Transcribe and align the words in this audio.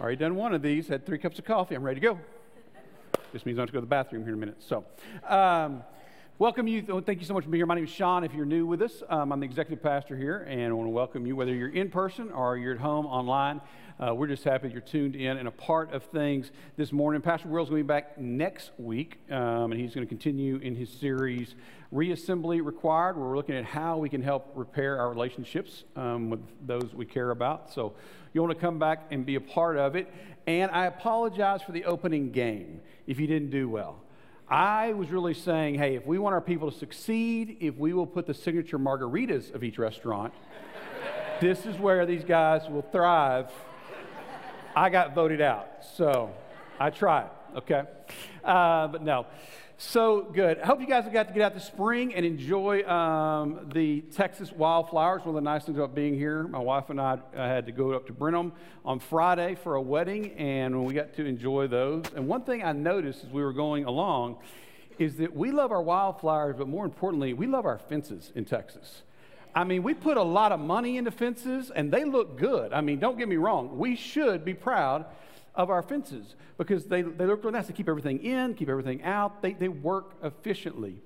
Already 0.00 0.16
done 0.16 0.34
one 0.34 0.54
of 0.54 0.62
these, 0.62 0.88
had 0.88 1.06
three 1.06 1.18
cups 1.18 1.38
of 1.38 1.44
coffee. 1.44 1.74
I'm 1.74 1.82
ready 1.82 2.00
to 2.00 2.06
go. 2.06 2.18
This 3.32 3.46
means 3.46 3.58
I 3.58 3.62
have 3.62 3.68
to 3.68 3.72
go 3.72 3.78
to 3.78 3.86
the 3.86 3.86
bathroom 3.86 4.22
here 4.22 4.32
in 4.32 4.38
a 4.38 4.40
minute. 4.40 4.62
So, 4.62 4.84
um, 5.28 5.82
welcome 6.38 6.66
you. 6.66 6.82
Thank 7.04 7.20
you 7.20 7.26
so 7.26 7.34
much 7.34 7.44
for 7.44 7.50
being 7.50 7.60
here. 7.60 7.66
My 7.66 7.74
name 7.74 7.84
is 7.84 7.90
Sean. 7.90 8.24
If 8.24 8.34
you're 8.34 8.46
new 8.46 8.66
with 8.66 8.82
us, 8.82 9.02
um, 9.08 9.32
I'm 9.32 9.40
the 9.40 9.46
executive 9.46 9.82
pastor 9.82 10.16
here, 10.16 10.46
and 10.48 10.68
I 10.68 10.72
want 10.72 10.86
to 10.86 10.90
welcome 10.90 11.26
you, 11.26 11.36
whether 11.36 11.54
you're 11.54 11.68
in 11.68 11.90
person 11.90 12.30
or 12.32 12.56
you're 12.56 12.74
at 12.74 12.80
home 12.80 13.06
online. 13.06 13.60
Uh, 14.00 14.14
we're 14.14 14.26
just 14.26 14.42
happy 14.42 14.68
you're 14.68 14.80
tuned 14.80 15.14
in 15.14 15.36
and 15.36 15.46
a 15.46 15.52
part 15.52 15.92
of 15.92 16.02
things 16.04 16.50
this 16.76 16.90
morning. 16.90 17.20
Pastor 17.20 17.48
Will's 17.48 17.68
going 17.68 17.80
to 17.80 17.84
be 17.84 17.86
back 17.86 18.18
next 18.18 18.72
week, 18.78 19.18
um, 19.30 19.70
and 19.70 19.80
he's 19.80 19.94
going 19.94 20.06
to 20.06 20.08
continue 20.08 20.56
in 20.56 20.74
his 20.74 20.90
series, 20.90 21.54
Reassembly 21.92 22.64
Required, 22.64 23.16
where 23.16 23.28
we're 23.28 23.36
looking 23.36 23.56
at 23.56 23.64
how 23.64 23.98
we 23.98 24.08
can 24.08 24.22
help 24.22 24.50
repair 24.54 24.98
our 24.98 25.10
relationships 25.10 25.84
um, 25.94 26.30
with 26.30 26.40
those 26.66 26.92
we 26.94 27.04
care 27.04 27.30
about. 27.30 27.72
So 27.72 27.92
you 28.32 28.42
want 28.42 28.52
to 28.52 28.60
come 28.60 28.78
back 28.78 29.06
and 29.10 29.24
be 29.24 29.36
a 29.36 29.40
part 29.40 29.76
of 29.76 29.94
it. 29.94 30.12
And 30.46 30.70
I 30.72 30.86
apologize 30.86 31.62
for 31.62 31.72
the 31.72 31.84
opening 31.84 32.32
game 32.32 32.80
if 33.06 33.20
you 33.20 33.26
didn't 33.26 33.50
do 33.50 33.68
well. 33.68 34.00
I 34.52 34.92
was 34.92 35.10
really 35.10 35.32
saying, 35.32 35.76
hey, 35.76 35.96
if 35.96 36.06
we 36.06 36.18
want 36.18 36.34
our 36.34 36.40
people 36.42 36.70
to 36.70 36.76
succeed, 36.76 37.56
if 37.60 37.78
we 37.78 37.94
will 37.94 38.06
put 38.06 38.26
the 38.26 38.34
signature 38.34 38.78
margaritas 38.78 39.54
of 39.54 39.64
each 39.64 39.78
restaurant, 39.78 40.34
this 41.40 41.64
is 41.64 41.78
where 41.78 42.04
these 42.04 42.22
guys 42.22 42.68
will 42.68 42.82
thrive 42.82 43.50
I 44.76 44.90
got 44.90 45.14
voted 45.14 45.40
out. 45.40 45.68
So 45.96 46.30
I 46.78 46.90
tried, 46.90 47.30
okay? 47.56 47.84
Uh, 48.44 48.88
but 48.88 49.02
no. 49.02 49.26
So 49.84 50.22
good. 50.32 50.60
I 50.60 50.66
hope 50.66 50.80
you 50.80 50.86
guys 50.86 51.04
have 51.04 51.12
got 51.12 51.26
to 51.26 51.34
get 51.34 51.42
out 51.42 51.54
this 51.54 51.64
spring 51.64 52.14
and 52.14 52.24
enjoy 52.24 52.88
um, 52.88 53.68
the 53.74 54.00
Texas 54.00 54.52
wildflowers. 54.52 55.22
One 55.22 55.30
of 55.30 55.34
the 55.34 55.40
nice 55.40 55.64
things 55.64 55.76
about 55.76 55.92
being 55.92 56.14
here, 56.14 56.44
my 56.44 56.60
wife 56.60 56.88
and 56.88 57.00
I 57.00 57.14
uh, 57.14 57.18
had 57.36 57.66
to 57.66 57.72
go 57.72 57.90
up 57.90 58.06
to 58.06 58.12
Brenham 58.12 58.52
on 58.84 59.00
Friday 59.00 59.56
for 59.56 59.74
a 59.74 59.82
wedding, 59.82 60.34
and 60.34 60.86
we 60.86 60.94
got 60.94 61.14
to 61.16 61.26
enjoy 61.26 61.66
those. 61.66 62.04
And 62.14 62.28
one 62.28 62.42
thing 62.42 62.62
I 62.62 62.70
noticed 62.72 63.24
as 63.24 63.30
we 63.30 63.42
were 63.42 63.52
going 63.52 63.84
along 63.84 64.38
is 65.00 65.16
that 65.16 65.34
we 65.34 65.50
love 65.50 65.72
our 65.72 65.82
wildflowers, 65.82 66.54
but 66.56 66.68
more 66.68 66.84
importantly, 66.84 67.34
we 67.34 67.48
love 67.48 67.66
our 67.66 67.78
fences 67.78 68.30
in 68.36 68.44
Texas. 68.44 69.02
I 69.52 69.64
mean, 69.64 69.82
we 69.82 69.94
put 69.94 70.16
a 70.16 70.22
lot 70.22 70.52
of 70.52 70.60
money 70.60 70.96
into 70.96 71.10
fences 71.10 71.72
and 71.74 71.92
they 71.92 72.04
look 72.04 72.38
good. 72.38 72.72
I 72.72 72.82
mean, 72.82 73.00
don't 73.00 73.18
get 73.18 73.28
me 73.28 73.36
wrong. 73.36 73.76
We 73.76 73.96
should 73.96 74.44
be 74.44 74.54
proud 74.54 75.06
of 75.54 75.70
our 75.70 75.82
fences 75.82 76.36
because 76.58 76.86
they, 76.86 77.02
they 77.02 77.26
look 77.26 77.44
really 77.44 77.56
nice. 77.56 77.66
They 77.66 77.72
keep 77.72 77.88
everything 77.88 78.22
in, 78.24 78.54
keep 78.54 78.68
everything 78.68 79.02
out, 79.02 79.42
they, 79.42 79.52
they 79.52 79.68
work 79.68 80.14
efficiently. 80.22 80.96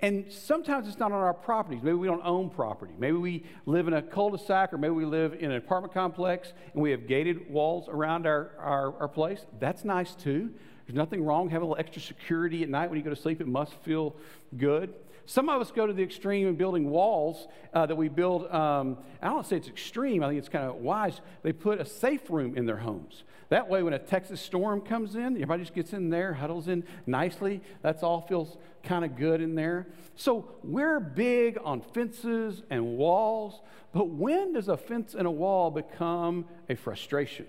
And 0.00 0.30
sometimes 0.30 0.88
it's 0.88 0.98
not 0.98 1.12
on 1.12 1.20
our 1.20 1.32
properties. 1.32 1.82
Maybe 1.82 1.94
we 1.94 2.06
don't 2.06 2.24
own 2.24 2.50
property. 2.50 2.92
Maybe 2.98 3.16
we 3.16 3.44
live 3.64 3.88
in 3.88 3.94
a 3.94 4.02
cul 4.02 4.30
de 4.30 4.38
sac 4.38 4.72
or 4.72 4.78
maybe 4.78 4.92
we 4.92 5.04
live 5.04 5.34
in 5.34 5.50
an 5.50 5.56
apartment 5.56 5.94
complex 5.94 6.52
and 6.72 6.82
we 6.82 6.90
have 6.90 7.06
gated 7.06 7.50
walls 7.50 7.88
around 7.88 8.26
our, 8.26 8.50
our, 8.58 8.94
our 9.00 9.08
place. 9.08 9.46
That's 9.60 9.84
nice 9.84 10.14
too. 10.14 10.50
There's 10.86 10.96
nothing 10.96 11.24
wrong 11.24 11.48
having 11.48 11.66
a 11.66 11.70
little 11.70 11.80
extra 11.80 12.02
security 12.02 12.62
at 12.62 12.68
night 12.68 12.90
when 12.90 12.98
you 12.98 13.04
go 13.04 13.10
to 13.10 13.16
sleep. 13.16 13.40
It 13.40 13.46
must 13.46 13.72
feel 13.82 14.16
good. 14.58 14.92
Some 15.26 15.48
of 15.48 15.60
us 15.60 15.70
go 15.70 15.86
to 15.86 15.92
the 15.92 16.02
extreme 16.02 16.46
in 16.46 16.56
building 16.56 16.90
walls 16.90 17.48
uh, 17.72 17.86
that 17.86 17.96
we 17.96 18.08
build. 18.08 18.50
Um, 18.52 18.98
I 19.22 19.28
don't 19.28 19.46
say 19.46 19.56
it's 19.56 19.68
extreme, 19.68 20.22
I 20.22 20.28
think 20.28 20.38
it's 20.38 20.48
kind 20.48 20.68
of 20.68 20.76
wise. 20.76 21.20
They 21.42 21.52
put 21.52 21.80
a 21.80 21.84
safe 21.86 22.28
room 22.30 22.56
in 22.56 22.66
their 22.66 22.76
homes. 22.76 23.24
That 23.48 23.68
way, 23.68 23.82
when 23.82 23.92
a 23.92 23.98
Texas 23.98 24.40
storm 24.40 24.80
comes 24.80 25.16
in, 25.16 25.34
everybody 25.34 25.62
just 25.62 25.74
gets 25.74 25.92
in 25.92 26.10
there, 26.10 26.34
huddles 26.34 26.66
in 26.66 26.84
nicely. 27.06 27.60
That's 27.82 28.02
all 28.02 28.22
feels 28.22 28.56
kind 28.82 29.04
of 29.04 29.16
good 29.16 29.40
in 29.40 29.54
there. 29.54 29.86
So, 30.16 30.50
we're 30.62 30.98
big 31.00 31.58
on 31.62 31.80
fences 31.80 32.62
and 32.70 32.96
walls, 32.96 33.60
but 33.92 34.08
when 34.08 34.54
does 34.54 34.68
a 34.68 34.76
fence 34.76 35.14
and 35.14 35.26
a 35.26 35.30
wall 35.30 35.70
become 35.70 36.46
a 36.68 36.74
frustration? 36.74 37.46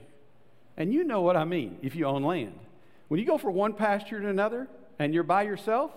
And 0.78 0.94
you 0.94 1.04
know 1.04 1.22
what 1.22 1.38
I 1.38 1.46
mean 1.46 1.78
if 1.82 1.96
you 1.96 2.06
own 2.06 2.24
land. 2.24 2.60
When 3.08 3.20
you 3.20 3.26
go 3.26 3.38
from 3.38 3.54
one 3.54 3.74
pasture 3.74 4.20
to 4.20 4.28
another 4.28 4.68
and 5.00 5.14
you're 5.14 5.24
by 5.24 5.44
yourself, 5.44 5.92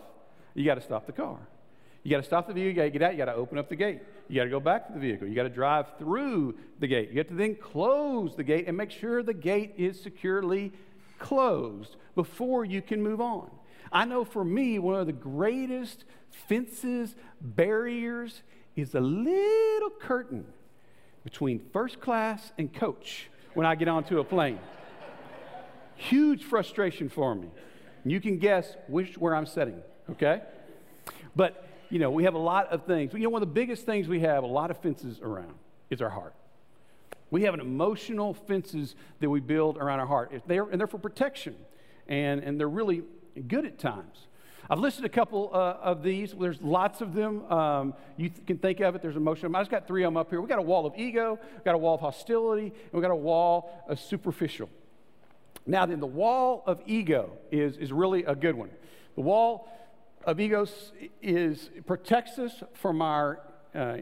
you 0.55 0.65
got 0.65 0.77
to 0.77 0.81
stop 0.81 1.06
the 1.06 1.12
car. 1.12 1.38
You 2.03 2.10
got 2.10 2.19
to 2.19 2.22
stop 2.22 2.47
the 2.47 2.54
vehicle, 2.54 2.70
you 2.70 2.76
got 2.76 2.82
to 2.84 2.91
get 2.91 3.03
out, 3.03 3.12
you 3.12 3.19
got 3.19 3.26
to 3.26 3.34
open 3.34 3.59
up 3.59 3.69
the 3.69 3.76
gate. 3.76 4.00
You 4.28 4.36
got 4.36 4.44
to 4.44 4.50
go 4.50 4.60
back 4.60 4.86
to 4.86 4.92
the 4.92 5.00
vehicle. 5.00 5.26
You 5.26 5.34
got 5.34 5.44
to 5.44 5.48
drive 5.48 5.86
through 5.98 6.56
the 6.78 6.86
gate. 6.86 7.10
You 7.10 7.19
have 7.19 7.28
to 7.28 7.34
then 7.34 7.54
close 7.54 8.36
the 8.36 8.44
gate 8.44 8.66
and 8.66 8.76
make 8.76 8.91
sure 8.91 9.22
the 9.22 9.34
gate 9.34 9.75
is 9.76 10.00
securely 10.00 10.72
closed 11.19 11.97
before 12.14 12.64
you 12.64 12.82
can 12.82 13.03
move 13.03 13.20
on. 13.20 13.50
I 13.91 14.04
know 14.04 14.25
for 14.25 14.44
me, 14.44 14.78
one 14.78 14.94
of 14.94 15.06
the 15.06 15.12
greatest 15.12 16.04
fences, 16.31 17.14
barriers, 17.41 18.42
is 18.76 18.94
a 18.94 19.00
little 19.00 19.91
curtain 19.91 20.47
between 21.25 21.60
first 21.72 22.00
class 22.00 22.53
and 22.58 22.72
coach 22.72 23.28
when 23.54 23.66
I 23.66 23.75
get 23.75 23.88
onto 23.88 24.20
a 24.20 24.25
plane. 24.25 24.58
Huge 25.97 26.44
frustration 26.44 27.08
for 27.08 27.34
me. 27.34 27.48
You 28.04 28.20
can 28.20 28.38
guess 28.38 28.76
which 28.87 29.19
where 29.19 29.34
I'm 29.34 29.47
sitting, 29.47 29.82
okay? 30.10 30.42
But 31.34 31.68
you 31.91 31.99
know, 31.99 32.10
we 32.10 32.25
have 32.25 32.34
a 32.34 32.38
lot 32.38 32.69
of 32.69 32.84
things. 32.84 33.12
You 33.12 33.21
know, 33.21 33.31
one 33.31 33.43
of 33.43 33.49
the 33.49 33.54
biggest 33.54 33.87
things 33.87 34.09
we 34.09 34.21
have, 34.21 34.44
a 34.44 34.47
lot 34.47 34.71
of 34.71 34.78
fences 34.78 35.21
around, 35.21 35.54
is 35.91 36.03
our 36.03 36.10
heart. 36.10 36.34
We 37.31 37.43
have 37.43 37.54
an 37.54 37.60
emotional 37.60 38.34
fences 38.34 38.94
that 39.21 39.28
we 39.28 39.41
build 39.41 39.76
around 39.76 40.00
our 40.00 40.06
heart. 40.06 40.32
They're, 40.47 40.65
and 40.65 40.81
they're 40.81 40.87
for 40.87 40.99
protection, 40.99 41.56
and, 42.06 42.41
and 42.41 42.59
they're 42.59 42.69
really 42.69 43.03
good 43.47 43.66
at 43.66 43.78
times. 43.78 44.26
I've 44.71 44.81
listed 44.81 45.06
a 45.06 45.09
couple 45.09 45.50
uh, 45.53 45.76
of 45.82 46.03
these. 46.03 46.34
There's 46.38 46.60
lots 46.60 47.00
of 47.00 47.15
them. 47.15 47.50
Um, 47.50 47.94
you 48.19 48.28
th- 48.28 48.47
can 48.47 48.59
think 48.59 48.81
of 48.81 48.94
it. 48.94 49.00
There's 49.00 49.16
emotional. 49.16 49.55
I 49.56 49.60
just 49.60 49.70
got 49.70 49.87
three 49.87 50.05
of 50.05 50.09
them 50.09 50.19
up 50.19 50.28
here. 50.28 50.43
We 50.43 50.49
got 50.49 50.59
a 50.59 50.62
wall 50.62 50.84
of 50.84 50.93
ego, 50.97 51.38
we 51.56 51.65
got 51.65 51.75
a 51.75 51.78
wall 51.78 51.94
of 51.94 52.00
hostility, 52.00 52.66
and 52.66 52.93
we 52.93 53.00
got 53.00 53.10
a 53.10 53.16
wall 53.16 53.84
of 53.88 53.99
superficial. 53.99 54.69
Now, 55.66 55.87
then, 55.87 56.00
the 56.00 56.06
wall 56.06 56.62
of 56.66 56.81
ego 56.87 57.32
is, 57.50 57.76
is 57.76 57.93
really 57.93 58.25
a 58.25 58.34
good 58.34 58.55
one. 58.55 58.70
The 59.16 59.20
wall 59.20 59.69
of 60.28 60.39
egos 60.39 60.93
is 61.22 61.71
protects 61.87 62.39
us 62.39 62.62
from 62.75 63.00
our 63.00 63.41
uh, 63.75 63.97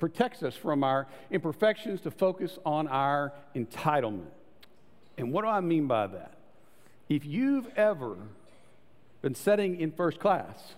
protects 0.00 0.42
us 0.42 0.56
from 0.56 0.82
our 0.82 1.06
imperfections 1.30 2.00
to 2.00 2.10
focus 2.10 2.58
on 2.66 2.88
our 2.88 3.32
entitlement. 3.54 4.32
And 5.16 5.32
what 5.32 5.42
do 5.42 5.48
I 5.48 5.60
mean 5.60 5.86
by 5.86 6.08
that? 6.08 6.34
If 7.08 7.24
you've 7.24 7.68
ever 7.76 8.16
been 9.22 9.36
sitting 9.36 9.80
in 9.80 9.92
first 9.92 10.18
class 10.18 10.74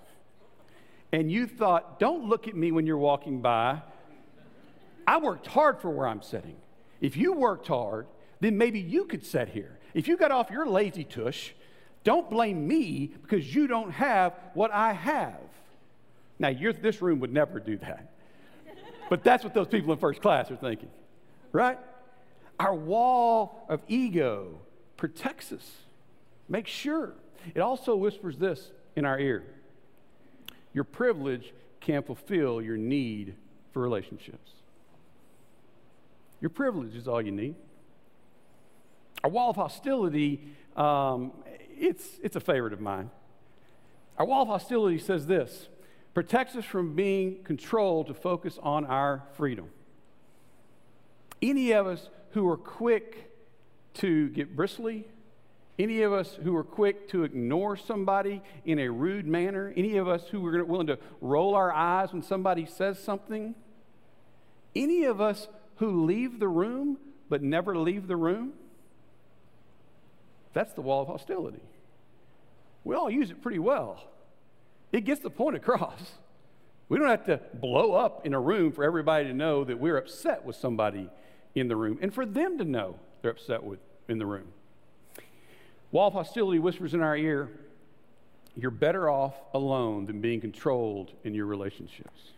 and 1.10 1.32
you 1.32 1.46
thought, 1.46 1.98
don't 1.98 2.28
look 2.28 2.46
at 2.46 2.54
me 2.54 2.70
when 2.70 2.86
you're 2.86 2.98
walking 2.98 3.40
by, 3.40 3.80
I 5.06 5.16
worked 5.16 5.46
hard 5.46 5.80
for 5.80 5.90
where 5.90 6.06
I'm 6.06 6.22
sitting. 6.22 6.56
If 7.00 7.16
you 7.16 7.32
worked 7.32 7.68
hard, 7.68 8.08
then 8.40 8.58
maybe 8.58 8.78
you 8.78 9.06
could 9.06 9.24
sit 9.24 9.48
here. 9.48 9.78
If 9.94 10.06
you 10.06 10.18
got 10.18 10.32
off 10.32 10.50
your 10.50 10.66
lazy 10.66 11.04
tush 11.04 11.54
don't 12.06 12.30
blame 12.30 12.68
me 12.68 13.10
because 13.20 13.52
you 13.52 13.66
don't 13.66 13.90
have 13.90 14.32
what 14.54 14.70
I 14.72 14.92
have. 14.92 15.40
Now, 16.38 16.52
this 16.80 17.02
room 17.02 17.18
would 17.18 17.32
never 17.32 17.58
do 17.58 17.78
that. 17.78 18.12
But 19.10 19.24
that's 19.24 19.42
what 19.42 19.54
those 19.54 19.66
people 19.66 19.92
in 19.92 19.98
first 19.98 20.22
class 20.22 20.48
are 20.52 20.56
thinking, 20.56 20.88
right? 21.50 21.78
Our 22.60 22.76
wall 22.76 23.66
of 23.68 23.80
ego 23.88 24.60
protects 24.96 25.50
us. 25.50 25.68
Make 26.48 26.68
sure. 26.68 27.12
It 27.56 27.60
also 27.60 27.96
whispers 27.96 28.38
this 28.38 28.70
in 28.94 29.04
our 29.04 29.18
ear 29.18 29.42
Your 30.72 30.84
privilege 30.84 31.52
can 31.80 32.04
fulfill 32.04 32.62
your 32.62 32.76
need 32.76 33.34
for 33.72 33.82
relationships. 33.82 34.52
Your 36.40 36.50
privilege 36.50 36.94
is 36.94 37.08
all 37.08 37.20
you 37.20 37.32
need. 37.32 37.56
Our 39.24 39.30
wall 39.30 39.50
of 39.50 39.56
hostility 39.56 40.40
um, 40.76 41.32
it's, 41.76 42.06
it's 42.22 42.36
a 42.36 42.40
favorite 42.40 42.72
of 42.72 42.80
mine. 42.80 43.10
Our 44.18 44.26
wall 44.26 44.42
of 44.42 44.48
hostility 44.48 44.98
says 44.98 45.26
this 45.26 45.68
protects 46.14 46.56
us 46.56 46.64
from 46.64 46.94
being 46.94 47.42
controlled 47.44 48.06
to 48.06 48.14
focus 48.14 48.58
on 48.62 48.86
our 48.86 49.22
freedom. 49.34 49.68
Any 51.42 51.72
of 51.72 51.86
us 51.86 52.08
who 52.30 52.48
are 52.48 52.56
quick 52.56 53.30
to 53.94 54.30
get 54.30 54.56
bristly, 54.56 55.06
any 55.78 56.02
of 56.02 56.12
us 56.12 56.38
who 56.42 56.56
are 56.56 56.64
quick 56.64 57.08
to 57.10 57.24
ignore 57.24 57.76
somebody 57.76 58.40
in 58.64 58.78
a 58.78 58.88
rude 58.88 59.26
manner, 59.26 59.72
any 59.76 59.98
of 59.98 60.08
us 60.08 60.26
who 60.28 60.46
are 60.46 60.64
willing 60.64 60.86
to 60.86 60.98
roll 61.20 61.54
our 61.54 61.70
eyes 61.70 62.12
when 62.12 62.22
somebody 62.22 62.64
says 62.64 62.98
something, 62.98 63.54
any 64.74 65.04
of 65.04 65.20
us 65.20 65.48
who 65.76 66.04
leave 66.04 66.40
the 66.40 66.48
room 66.48 66.96
but 67.28 67.42
never 67.42 67.76
leave 67.76 68.06
the 68.06 68.16
room, 68.16 68.52
That's 70.56 70.72
the 70.72 70.80
wall 70.80 71.02
of 71.02 71.08
hostility. 71.08 71.60
We 72.82 72.96
all 72.96 73.10
use 73.10 73.30
it 73.30 73.42
pretty 73.42 73.58
well. 73.58 74.02
It 74.90 75.02
gets 75.02 75.20
the 75.20 75.28
point 75.28 75.54
across. 75.54 76.12
We 76.88 76.96
don't 76.96 77.10
have 77.10 77.26
to 77.26 77.42
blow 77.52 77.92
up 77.92 78.24
in 78.24 78.32
a 78.32 78.40
room 78.40 78.72
for 78.72 78.82
everybody 78.82 79.26
to 79.26 79.34
know 79.34 79.64
that 79.64 79.78
we're 79.78 79.98
upset 79.98 80.46
with 80.46 80.56
somebody 80.56 81.10
in 81.54 81.68
the 81.68 81.76
room 81.76 81.98
and 82.00 82.14
for 82.14 82.24
them 82.24 82.56
to 82.56 82.64
know 82.64 82.98
they're 83.20 83.32
upset 83.32 83.64
with 83.64 83.80
in 84.08 84.16
the 84.16 84.24
room. 84.24 84.46
Wall 85.92 86.08
of 86.08 86.14
hostility 86.14 86.58
whispers 86.58 86.94
in 86.94 87.02
our 87.02 87.18
ear, 87.18 87.50
you're 88.56 88.70
better 88.70 89.10
off 89.10 89.34
alone 89.52 90.06
than 90.06 90.22
being 90.22 90.40
controlled 90.40 91.12
in 91.22 91.34
your 91.34 91.44
relationships. 91.44 92.30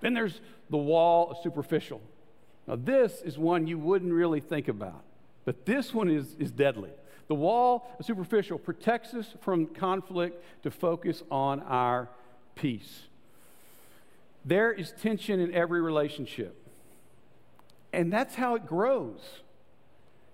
Then 0.00 0.14
there's 0.14 0.40
the 0.70 0.78
wall 0.78 1.32
of 1.32 1.36
superficial. 1.42 2.00
Now, 2.66 2.76
this 2.76 3.20
is 3.20 3.36
one 3.36 3.66
you 3.66 3.78
wouldn't 3.78 4.14
really 4.14 4.40
think 4.40 4.68
about, 4.68 5.04
but 5.44 5.66
this 5.66 5.92
one 5.92 6.08
is, 6.10 6.34
is 6.38 6.50
deadly. 6.50 6.90
The 7.28 7.34
wall 7.34 7.90
superficial 8.02 8.58
protects 8.58 9.14
us 9.14 9.34
from 9.40 9.66
conflict 9.66 10.44
to 10.64 10.70
focus 10.70 11.22
on 11.30 11.60
our 11.60 12.08
peace. 12.54 13.02
There 14.44 14.72
is 14.72 14.92
tension 15.00 15.40
in 15.40 15.54
every 15.54 15.80
relationship, 15.80 16.56
and 17.92 18.12
that's 18.12 18.34
how 18.34 18.54
it 18.56 18.66
grows. 18.66 19.20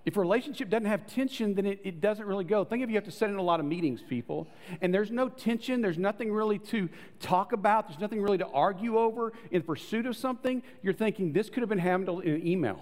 If 0.07 0.17
a 0.17 0.21
relationship 0.21 0.71
doesn't 0.71 0.87
have 0.87 1.07
tension, 1.07 1.55
then 1.55 1.67
it, 1.67 1.81
it, 1.85 2.01
doesn't 2.01 2.25
really 2.25 2.45
go. 2.45 2.65
Think 2.65 2.83
of 2.83 2.89
you 2.89 2.97
have 2.97 3.05
to 3.05 3.11
sit 3.11 3.29
in 3.29 3.37
a 3.37 3.43
lot 3.43 3.61
of 3.61 3.67
meetings, 3.67 4.01
people, 4.01 4.49
and 4.81 4.95
there's 4.95 5.11
no 5.11 5.29
tension, 5.29 5.83
there's 5.83 5.99
nothing 5.99 6.33
really 6.33 6.59
to 6.59 6.89
talk 7.21 7.53
about, 7.53 7.89
there's 7.89 8.01
nothing 8.01 8.23
really 8.23 8.39
to 8.39 8.47
argue 8.47 8.99
over 8.99 9.35
in 9.51 9.61
pursuit 9.61 10.07
of 10.07 10.17
something. 10.17 10.63
You're 10.83 10.95
thinking, 10.95 11.35
this 11.35 11.51
could 11.51 11.61
have 11.61 11.69
been 11.69 11.79
handled 11.79 12.25
in 12.25 12.37
an 12.37 12.47
email. 12.47 12.81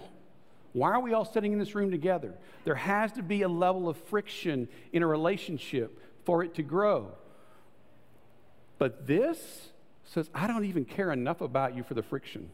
Why 0.77 0.91
are 0.91 0.99
we 0.99 1.13
all 1.13 1.25
sitting 1.25 1.53
in 1.53 1.57
this 1.57 1.73
room 1.73 1.89
together? 1.89 2.35
There 2.63 2.75
has 2.75 3.11
to 3.13 3.23
be 3.23 3.41
a 3.41 3.49
level 3.49 3.89
of 3.89 3.97
friction 3.97 4.67
in 4.93 5.01
a 5.01 5.07
relationship 5.07 5.99
for 6.23 6.43
it 6.43 6.53
to 6.53 6.61
grow. 6.61 7.13
But 8.77 9.07
this 9.07 9.69
says, 10.05 10.29
I 10.35 10.45
don't 10.45 10.65
even 10.65 10.85
care 10.85 11.11
enough 11.11 11.41
about 11.41 11.75
you 11.75 11.81
for 11.81 11.95
the 11.95 12.03
friction. 12.03 12.51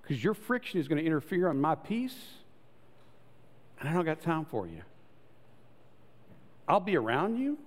Because 0.00 0.24
your 0.24 0.32
friction 0.32 0.80
is 0.80 0.88
going 0.88 0.98
to 0.98 1.04
interfere 1.04 1.46
on 1.48 1.60
my 1.60 1.74
peace, 1.74 2.16
and 3.78 3.86
I 3.86 3.92
don't 3.92 4.06
got 4.06 4.22
time 4.22 4.46
for 4.46 4.66
you. 4.66 4.80
I'll 6.66 6.80
be 6.80 6.96
around 6.96 7.36
you, 7.36 7.58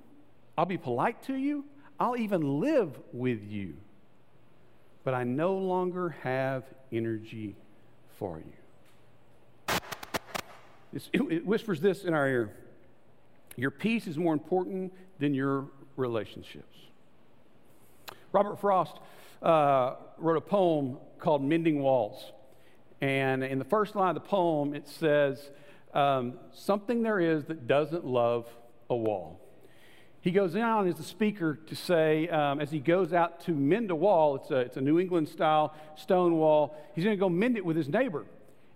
I'll 0.58 0.66
be 0.66 0.80
polite 0.80 1.22
to 1.26 1.36
you, 1.36 1.64
I'll 2.00 2.18
even 2.18 2.60
live 2.60 2.98
with 3.14 3.44
you. 3.44 3.76
But 5.04 5.14
I 5.14 5.26
no 5.26 5.56
longer 5.58 6.16
have 6.24 6.64
energy 6.92 7.56
for 8.18 8.40
you. 8.40 8.57
It 10.94 11.46
whispers 11.46 11.82
this 11.82 12.04
in 12.04 12.14
our 12.14 12.28
ear 12.28 12.54
Your 13.56 13.72
peace 13.72 14.08
is 14.08 14.18
more 14.18 14.34
important 14.34 14.94
than 15.20 15.34
your 15.34 15.66
relationships. 15.96 16.78
Robert 18.32 18.60
Frost 18.60 18.98
uh, 19.42 19.96
wrote 20.18 20.38
a 20.38 20.42
poem 20.42 20.98
called 21.20 21.44
Mending 21.44 21.82
Walls. 21.82 22.32
And 23.02 23.44
in 23.44 23.60
the 23.60 23.66
first 23.66 23.96
line 23.96 24.16
of 24.16 24.24
the 24.24 24.28
poem, 24.28 24.74
it 24.74 24.88
says, 24.88 25.52
um, 25.94 26.34
Something 26.54 27.04
there 27.04 27.20
is 27.20 27.46
that 27.46 27.68
doesn't 27.68 28.06
love 28.06 28.48
a 28.90 28.96
wall. 28.96 29.40
He 30.22 30.32
goes 30.32 30.56
on 30.56 30.88
as 30.88 30.96
the 30.96 31.04
speaker 31.04 31.56
to 31.68 31.76
say, 31.76 32.28
um, 32.28 32.60
as 32.60 32.72
he 32.72 32.80
goes 32.80 33.14
out 33.14 33.42
to 33.42 33.52
mend 33.52 33.92
a 33.92 33.96
wall, 33.96 34.36
it's 34.36 34.52
a, 34.52 34.58
it's 34.58 34.78
a 34.78 34.82
New 34.82 35.00
England 35.00 35.30
style 35.30 35.74
stone 35.96 36.38
wall, 36.38 36.76
he's 36.96 37.04
going 37.04 37.16
to 37.16 37.20
go 37.20 37.30
mend 37.30 37.56
it 37.56 37.64
with 37.64 37.78
his 37.78 37.88
neighbor. 37.88 38.26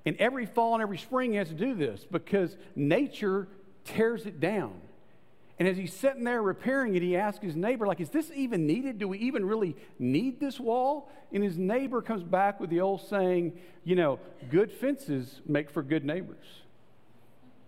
And 0.05 0.15
every 0.17 0.45
fall 0.45 0.73
and 0.73 0.81
every 0.81 0.97
spring 0.97 1.31
he 1.31 1.37
has 1.37 1.49
to 1.49 1.53
do 1.53 1.75
this 1.75 2.05
because 2.09 2.57
nature 2.75 3.47
tears 3.85 4.25
it 4.25 4.39
down. 4.39 4.73
And 5.59 5.67
as 5.67 5.77
he's 5.77 5.93
sitting 5.93 6.23
there 6.23 6.41
repairing 6.41 6.95
it, 6.95 7.03
he 7.03 7.15
asks 7.15 7.43
his 7.43 7.55
neighbor, 7.55 7.85
like, 7.85 8.01
is 8.01 8.09
this 8.09 8.31
even 8.33 8.65
needed? 8.65 8.97
Do 8.97 9.07
we 9.07 9.19
even 9.19 9.45
really 9.45 9.75
need 9.99 10.39
this 10.39 10.59
wall? 10.59 11.11
And 11.31 11.43
his 11.43 11.55
neighbor 11.55 12.01
comes 12.01 12.23
back 12.23 12.59
with 12.59 12.71
the 12.71 12.81
old 12.81 13.07
saying, 13.07 13.59
you 13.83 13.95
know, 13.95 14.19
good 14.49 14.71
fences 14.71 15.39
make 15.45 15.69
for 15.69 15.83
good 15.83 16.03
neighbors. 16.03 16.45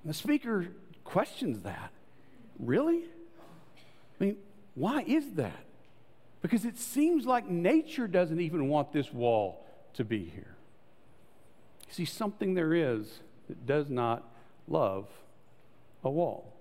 And 0.03 0.09
the 0.09 0.15
speaker 0.15 0.69
questions 1.03 1.61
that. 1.61 1.91
Really? 2.57 3.03
I 4.19 4.23
mean, 4.23 4.37
why 4.73 5.03
is 5.05 5.33
that? 5.33 5.63
Because 6.41 6.65
it 6.65 6.79
seems 6.79 7.27
like 7.27 7.47
nature 7.47 8.07
doesn't 8.07 8.39
even 8.39 8.69
want 8.69 8.91
this 8.91 9.13
wall 9.13 9.65
to 9.93 10.03
be 10.03 10.25
here. 10.25 10.52
See, 11.93 12.05
something 12.05 12.53
there 12.53 12.73
is 12.73 13.19
that 13.47 13.65
does 13.65 13.89
not 13.89 14.23
love 14.67 15.07
a 16.03 16.09
wall 16.09 16.53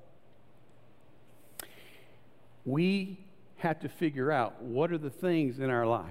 we 2.65 3.19
have 3.57 3.81
to 3.81 3.89
figure 3.89 4.31
out 4.31 4.63
what 4.63 4.93
are 4.93 4.99
the 4.99 5.11
things 5.11 5.59
in 5.59 5.71
our 5.71 5.87
lives 5.87 6.09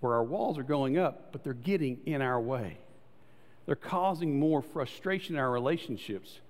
where 0.00 0.14
our 0.14 0.24
walls 0.24 0.58
are 0.58 0.64
going 0.64 0.98
up, 0.98 1.30
but 1.30 1.44
they're 1.44 1.52
getting 1.52 2.00
in 2.06 2.20
our 2.20 2.40
way. 2.40 2.76
They're 3.66 3.76
causing 3.76 4.40
more 4.40 4.60
frustration 4.60 5.36
in 5.36 5.40
our 5.40 5.50
relationships 5.50 6.40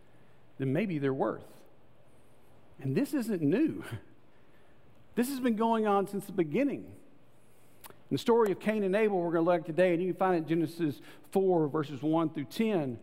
than 0.57 0.73
maybe 0.73 0.99
they're 0.99 1.13
worth. 1.13 1.45
And 2.81 2.97
this 2.97 3.15
isn't 3.15 3.43
new. 3.43 3.85
This 5.15 5.29
has 5.29 5.41
been 5.41 5.57
going 5.57 5.87
on 5.87 6.09
since 6.09 6.25
the 6.25 6.33
beginning. 6.33 6.87
The 8.13 8.19
story 8.19 8.53
of 8.53 8.61
Cain 8.61 8.83
and 8.83 8.95
Abel, 8.95 9.19
we're 9.19 9.33
going 9.33 9.45
to 9.47 9.51
look 9.51 9.61
at 9.61 9.67
today, 9.67 9.95
and 9.95 10.03
you 10.03 10.13
can 10.13 10.19
find 10.19 10.35
it 10.35 10.39
in 10.41 10.47
Genesis 10.47 11.01
4, 11.31 11.67
verses 11.69 12.03
1 12.03 12.29
through 12.31 12.45
10 12.45 12.99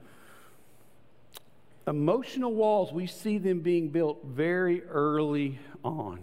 emotional 1.88 2.54
walls, 2.54 2.94
we 2.94 3.08
see 3.08 3.40
them 3.40 3.62
being 3.62 3.90
built 3.90 4.24
very 4.24 4.84
early 4.84 5.58
on. 5.84 6.20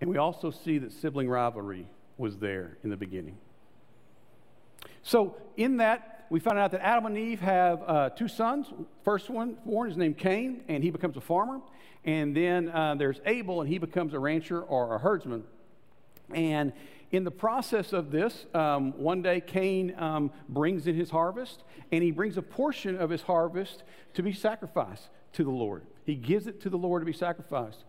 And 0.00 0.08
we 0.08 0.16
also 0.18 0.52
see 0.52 0.78
that 0.78 0.92
sibling 0.92 1.28
rivalry 1.28 1.88
was 2.16 2.38
there 2.38 2.76
in 2.84 2.90
the 2.90 2.96
beginning. 2.96 3.36
So, 5.02 5.34
in 5.56 5.78
that, 5.78 6.26
we 6.30 6.38
find 6.38 6.56
out 6.56 6.70
that 6.70 6.82
Adam 6.82 7.06
and 7.06 7.18
Eve 7.18 7.40
have 7.40 7.82
uh, 7.84 8.10
two 8.10 8.28
sons. 8.28 8.68
First 9.02 9.28
one 9.28 9.56
born 9.66 9.90
is 9.90 9.96
named 9.96 10.18
Cain, 10.18 10.62
and 10.68 10.84
he 10.84 10.90
becomes 10.90 11.16
a 11.16 11.20
farmer. 11.20 11.60
And 12.04 12.36
then 12.36 12.68
uh, 12.68 12.94
there's 12.94 13.20
Abel, 13.26 13.60
and 13.60 13.68
he 13.68 13.78
becomes 13.78 14.14
a 14.14 14.20
rancher 14.20 14.62
or 14.62 14.94
a 14.94 14.98
herdsman. 15.00 15.42
And 16.32 16.72
in 17.12 17.24
the 17.24 17.30
process 17.30 17.92
of 17.92 18.10
this, 18.10 18.46
um, 18.54 18.92
one 18.96 19.22
day 19.22 19.40
Cain 19.40 19.94
um, 19.98 20.30
brings 20.48 20.86
in 20.86 20.94
his 20.94 21.10
harvest, 21.10 21.64
and 21.90 22.02
he 22.02 22.12
brings 22.12 22.36
a 22.36 22.42
portion 22.42 22.96
of 22.96 23.10
his 23.10 23.22
harvest 23.22 23.82
to 24.14 24.22
be 24.22 24.32
sacrificed 24.32 25.08
to 25.32 25.44
the 25.44 25.50
Lord. 25.50 25.84
He 26.04 26.14
gives 26.14 26.46
it 26.46 26.60
to 26.62 26.70
the 26.70 26.78
Lord 26.78 27.02
to 27.02 27.06
be 27.06 27.12
sacrificed. 27.12 27.84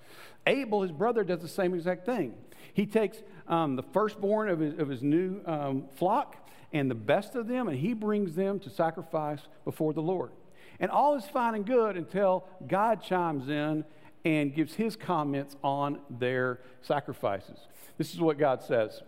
Abel, 0.47 0.81
his 0.81 0.91
brother, 0.91 1.23
does 1.23 1.39
the 1.39 1.47
same 1.47 1.73
exact 1.73 2.05
thing. 2.05 2.33
He 2.73 2.85
takes 2.85 3.17
um, 3.47 3.75
the 3.75 3.83
firstborn 3.83 4.49
of 4.49 4.59
his, 4.59 4.79
of 4.79 4.89
his 4.89 5.03
new 5.03 5.41
um, 5.45 5.85
flock 5.95 6.37
and 6.73 6.89
the 6.89 6.95
best 6.95 7.35
of 7.35 7.47
them, 7.47 7.67
and 7.67 7.77
he 7.77 7.93
brings 7.93 8.33
them 8.33 8.59
to 8.61 8.69
sacrifice 8.69 9.41
before 9.65 9.93
the 9.93 10.01
Lord. 10.01 10.31
And 10.79 10.89
all 10.89 11.15
is 11.15 11.25
fine 11.25 11.53
and 11.53 11.65
good 11.65 11.95
until 11.95 12.45
God 12.67 13.03
chimes 13.03 13.49
in 13.49 13.85
and 14.25 14.53
gives 14.53 14.73
his 14.73 14.95
comments 14.95 15.55
on 15.63 15.99
their 16.09 16.59
sacrifices. 16.81 17.59
This 17.97 18.13
is 18.13 18.19
what 18.19 18.39
God 18.39 18.63
says 18.63 19.01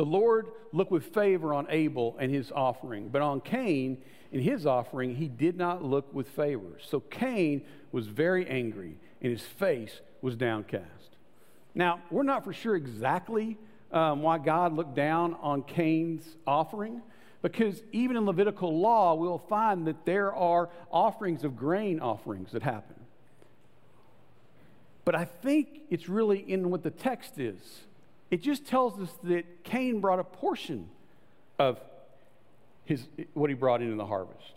the 0.00 0.06
Lord 0.06 0.46
looked 0.72 0.90
with 0.90 1.12
favor 1.12 1.52
on 1.52 1.66
Abel 1.68 2.16
and 2.18 2.32
his 2.32 2.50
offering, 2.50 3.10
but 3.10 3.20
on 3.20 3.42
Cain 3.42 3.98
and 4.32 4.40
his 4.42 4.64
offering, 4.64 5.14
he 5.14 5.28
did 5.28 5.58
not 5.58 5.84
look 5.84 6.10
with 6.14 6.26
favor. 6.26 6.78
So 6.80 7.00
Cain 7.00 7.66
was 7.92 8.06
very 8.06 8.46
angry, 8.46 8.96
and 9.20 9.30
his 9.30 9.42
face 9.42 10.00
was 10.22 10.36
downcast. 10.36 11.18
Now, 11.74 12.00
we're 12.10 12.22
not 12.22 12.44
for 12.44 12.54
sure 12.54 12.76
exactly 12.76 13.58
um, 13.92 14.22
why 14.22 14.38
God 14.38 14.72
looked 14.72 14.94
down 14.94 15.36
on 15.42 15.64
Cain's 15.64 16.24
offering, 16.46 17.02
because 17.42 17.82
even 17.92 18.16
in 18.16 18.24
Levitical 18.24 18.80
law, 18.80 19.12
we'll 19.12 19.36
find 19.50 19.86
that 19.86 20.06
there 20.06 20.34
are 20.34 20.70
offerings 20.90 21.44
of 21.44 21.58
grain 21.58 22.00
offerings 22.00 22.52
that 22.52 22.62
happen. 22.62 22.96
But 25.04 25.14
I 25.14 25.26
think 25.26 25.82
it's 25.90 26.08
really 26.08 26.38
in 26.38 26.70
what 26.70 26.82
the 26.82 26.90
text 26.90 27.38
is 27.38 27.82
it 28.30 28.42
just 28.42 28.66
tells 28.66 28.98
us 29.00 29.10
that 29.24 29.64
Cain 29.64 30.00
brought 30.00 30.18
a 30.18 30.24
portion 30.24 30.88
of 31.58 31.80
his, 32.84 33.06
what 33.34 33.50
he 33.50 33.54
brought 33.54 33.82
in 33.82 33.90
in 33.90 33.96
the 33.96 34.06
harvest. 34.06 34.54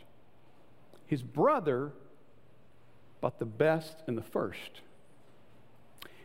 His 1.05 1.21
brother 1.21 1.91
brought 3.21 3.39
the 3.39 3.45
best 3.45 3.97
and 4.07 4.17
the 4.17 4.23
first. 4.23 4.81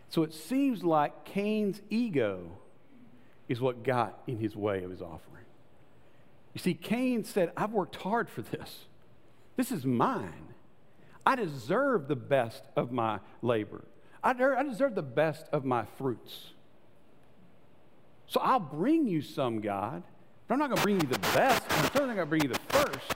So 0.09 0.23
it 0.23 0.33
seems 0.33 0.83
like 0.83 1.25
Cain's 1.25 1.81
ego 1.91 2.51
is 3.49 3.61
what 3.61 3.83
got 3.83 4.23
in 4.27 4.39
his 4.39 4.57
way 4.57 4.83
of 4.85 4.91
his 4.91 5.03
offering. 5.03 5.45
You 6.55 6.61
see, 6.61 6.75
Cain 6.75 7.25
said, 7.25 7.53
I've 7.57 7.73
worked 7.73 7.97
hard 7.97 8.29
for 8.29 8.43
this. 8.43 8.87
This 9.57 9.71
is 9.71 9.85
mine. 9.85 10.55
I 11.27 11.37
deserve 11.37 12.09
the 12.09 12.17
best 12.17 12.65
of 12.75 12.91
my 12.91 13.21
labor. 13.43 13.85
I 14.23 14.33
deserve 14.63 14.95
the 14.95 15.03
best 15.03 15.47
of 15.53 15.65
my 15.65 15.85
fruits. 15.99 16.53
So 18.29 18.41
I'll 18.41 18.61
bring 18.61 19.09
you 19.09 19.23
some, 19.23 19.61
God. 19.61 20.03
But 20.47 20.55
I'm 20.55 20.61
not 20.61 20.69
going 20.69 20.79
to 20.79 20.83
bring 20.83 21.01
you 21.01 21.07
the 21.07 21.19
best. 21.19 21.63
I'm 21.71 21.85
certainly 21.85 22.15
not 22.15 22.17
going 22.17 22.19
to 22.19 22.27
bring 22.27 22.43
you 22.43 22.49
the 22.49 22.61
first. 22.69 23.15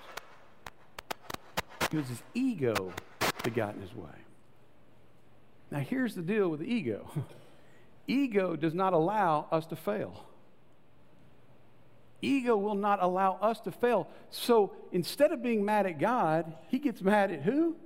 Was 1.93 2.09
his 2.09 2.23
ego 2.33 2.93
that 3.45 3.55
got 3.55 3.75
in 3.75 3.83
his 3.83 3.95
way. 3.95 4.09
Now, 5.71 5.81
here's 5.81 6.15
the 6.15 6.23
deal 6.23 6.49
with 6.49 6.61
the 6.61 6.67
ego 6.67 7.11
ego 8.07 8.57
does 8.57 8.75
not 8.75 8.93
allow 8.93 9.47
us 9.53 9.67
to 9.67 9.77
fail. 9.77 10.27
Ego 12.23 12.57
will 12.57 12.75
not 12.75 13.03
allow 13.03 13.35
us 13.43 13.61
to 13.61 13.73
fail. 13.73 14.09
So 14.31 14.73
instead 14.93 15.33
of 15.33 15.43
being 15.43 15.65
mad 15.65 15.87
at 15.87 15.99
God, 15.99 16.55
he 16.69 16.79
gets 16.79 17.03
mad 17.03 17.33
at 17.33 17.43
who? 17.43 17.77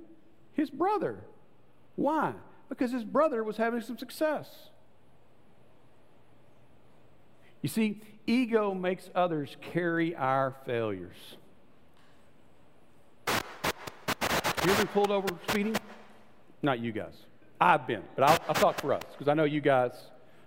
His 0.53 0.69
brother. 0.69 1.23
Why? 1.95 2.33
Because 2.69 2.91
his 2.91 3.03
brother 3.03 3.43
was 3.43 3.57
having 3.57 3.81
some 3.81 3.97
success. 3.97 4.47
You 7.61 7.69
see, 7.69 8.01
ego 8.25 8.73
makes 8.73 9.09
others 9.15 9.57
carry 9.61 10.15
our 10.15 10.55
failures. 10.65 11.37
You 13.27 14.73
ever 14.73 14.83
been 14.83 14.87
pulled 14.87 15.11
over 15.11 15.27
speeding? 15.47 15.75
Not 16.61 16.79
you 16.79 16.91
guys. 16.91 17.13
I've 17.59 17.87
been, 17.87 18.03
but 18.15 18.29
I'll, 18.29 18.39
I'll 18.49 18.55
talk 18.55 18.81
for 18.81 18.93
us 18.93 19.03
because 19.11 19.27
I 19.27 19.33
know 19.33 19.45
you 19.45 19.61
guys 19.61 19.93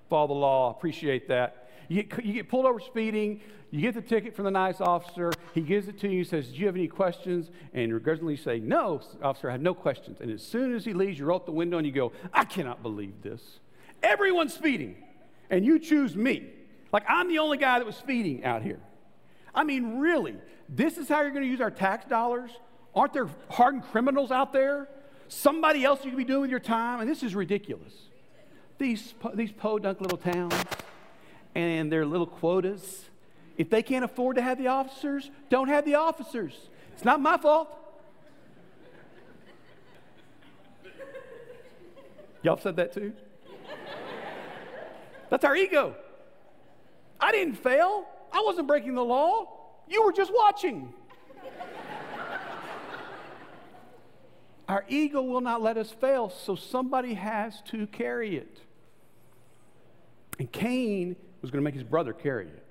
follow 0.08 0.28
the 0.28 0.34
law, 0.34 0.70
appreciate 0.70 1.28
that. 1.28 1.70
You 1.88 2.02
get, 2.02 2.24
you 2.24 2.32
get 2.34 2.48
pulled 2.48 2.66
over 2.66 2.80
speeding, 2.80 3.40
you 3.70 3.80
get 3.80 3.94
the 3.94 4.02
ticket 4.02 4.36
from 4.36 4.44
the 4.44 4.50
nice 4.50 4.80
officer, 4.80 5.32
he 5.54 5.60
gives 5.60 5.88
it 5.88 5.98
to 6.00 6.08
you, 6.08 6.24
says, 6.24 6.48
Do 6.48 6.56
you 6.56 6.66
have 6.66 6.76
any 6.76 6.86
questions? 6.86 7.50
And 7.72 7.92
regretfully 7.92 8.36
say, 8.36 8.60
No, 8.60 9.00
officer, 9.22 9.48
I 9.48 9.52
have 9.52 9.60
no 9.60 9.74
questions. 9.74 10.20
And 10.20 10.30
as 10.30 10.42
soon 10.42 10.74
as 10.74 10.84
he 10.84 10.92
leaves, 10.92 11.18
you 11.18 11.24
roll 11.24 11.36
out 11.36 11.46
the 11.46 11.52
window 11.52 11.78
and 11.78 11.86
you 11.86 11.92
go, 11.92 12.12
I 12.32 12.44
cannot 12.44 12.82
believe 12.82 13.22
this. 13.22 13.60
Everyone's 14.02 14.54
speeding, 14.54 14.96
and 15.50 15.64
you 15.64 15.78
choose 15.78 16.14
me. 16.14 16.50
Like 16.92 17.04
I'm 17.08 17.28
the 17.28 17.38
only 17.38 17.58
guy 17.58 17.78
that 17.78 17.86
was 17.86 17.96
speeding 17.96 18.44
out 18.44 18.62
here. 18.62 18.80
I 19.54 19.64
mean, 19.64 19.98
really, 19.98 20.36
this 20.68 20.98
is 20.98 21.08
how 21.08 21.22
you're 21.22 21.30
going 21.30 21.44
to 21.44 21.50
use 21.50 21.60
our 21.60 21.70
tax 21.70 22.04
dollars? 22.06 22.50
Aren't 22.94 23.12
there 23.12 23.28
hardened 23.48 23.84
criminals 23.84 24.30
out 24.30 24.52
there? 24.52 24.88
Somebody 25.28 25.84
else 25.84 26.04
you 26.04 26.10
could 26.10 26.16
be 26.16 26.24
doing 26.24 26.42
with 26.42 26.50
your 26.50 26.60
time? 26.60 27.00
And 27.00 27.08
this 27.08 27.22
is 27.22 27.34
ridiculous. 27.34 27.92
These, 28.78 29.14
these 29.34 29.52
podunk 29.52 30.00
little 30.00 30.18
towns 30.18 30.54
and 31.54 31.90
their 31.92 32.06
little 32.06 32.26
quotas, 32.26 33.04
if 33.56 33.70
they 33.70 33.82
can't 33.82 34.04
afford 34.04 34.36
to 34.36 34.42
have 34.42 34.58
the 34.58 34.68
officers, 34.68 35.30
don't 35.50 35.68
have 35.68 35.84
the 35.84 35.96
officers. 35.96 36.54
It's 36.94 37.04
not 37.04 37.20
my 37.20 37.36
fault. 37.36 37.68
Y'all 42.42 42.56
said 42.56 42.76
that 42.76 42.94
too? 42.94 43.12
That's 45.28 45.44
our 45.44 45.54
ego. 45.54 45.94
I 47.20 47.32
didn't 47.32 47.54
fail. 47.54 48.06
I 48.32 48.42
wasn't 48.44 48.66
breaking 48.66 48.94
the 48.94 49.04
law. 49.04 49.48
You 49.88 50.04
were 50.04 50.12
just 50.12 50.32
watching. 50.32 50.94
Our 54.68 54.84
ego 54.88 55.20
will 55.22 55.40
not 55.40 55.62
let 55.62 55.76
us 55.76 55.90
fail, 55.90 56.30
so 56.30 56.54
somebody 56.54 57.14
has 57.14 57.60
to 57.62 57.88
carry 57.88 58.36
it. 58.36 58.60
And 60.38 60.50
Cain 60.52 61.16
was 61.42 61.50
going 61.50 61.60
to 61.60 61.64
make 61.64 61.74
his 61.74 61.82
brother 61.82 62.12
carry 62.12 62.46
it. 62.46 62.64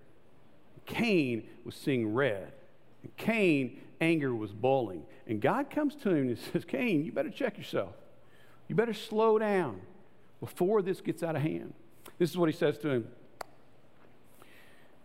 Cain 0.85 1.47
was 1.65 1.75
seeing 1.75 2.13
red. 2.13 2.53
And 3.03 3.15
Cain, 3.17 3.81
anger 3.99 4.33
was 4.33 4.53
boiling. 4.53 5.03
And 5.27 5.41
God 5.41 5.69
comes 5.69 5.93
to 5.95 6.09
him 6.09 6.29
and 6.29 6.39
says, 6.53 6.63
Cain, 6.63 7.03
you 7.03 7.11
better 7.11 7.29
check 7.29 7.57
yourself. 7.57 7.95
You 8.69 8.75
better 8.75 8.93
slow 8.93 9.37
down 9.37 9.81
before 10.39 10.81
this 10.81 11.01
gets 11.01 11.21
out 11.21 11.35
of 11.35 11.41
hand. 11.41 11.73
This 12.17 12.29
is 12.29 12.37
what 12.37 12.49
he 12.49 12.55
says 12.55 12.77
to 12.79 12.89
him 12.89 13.07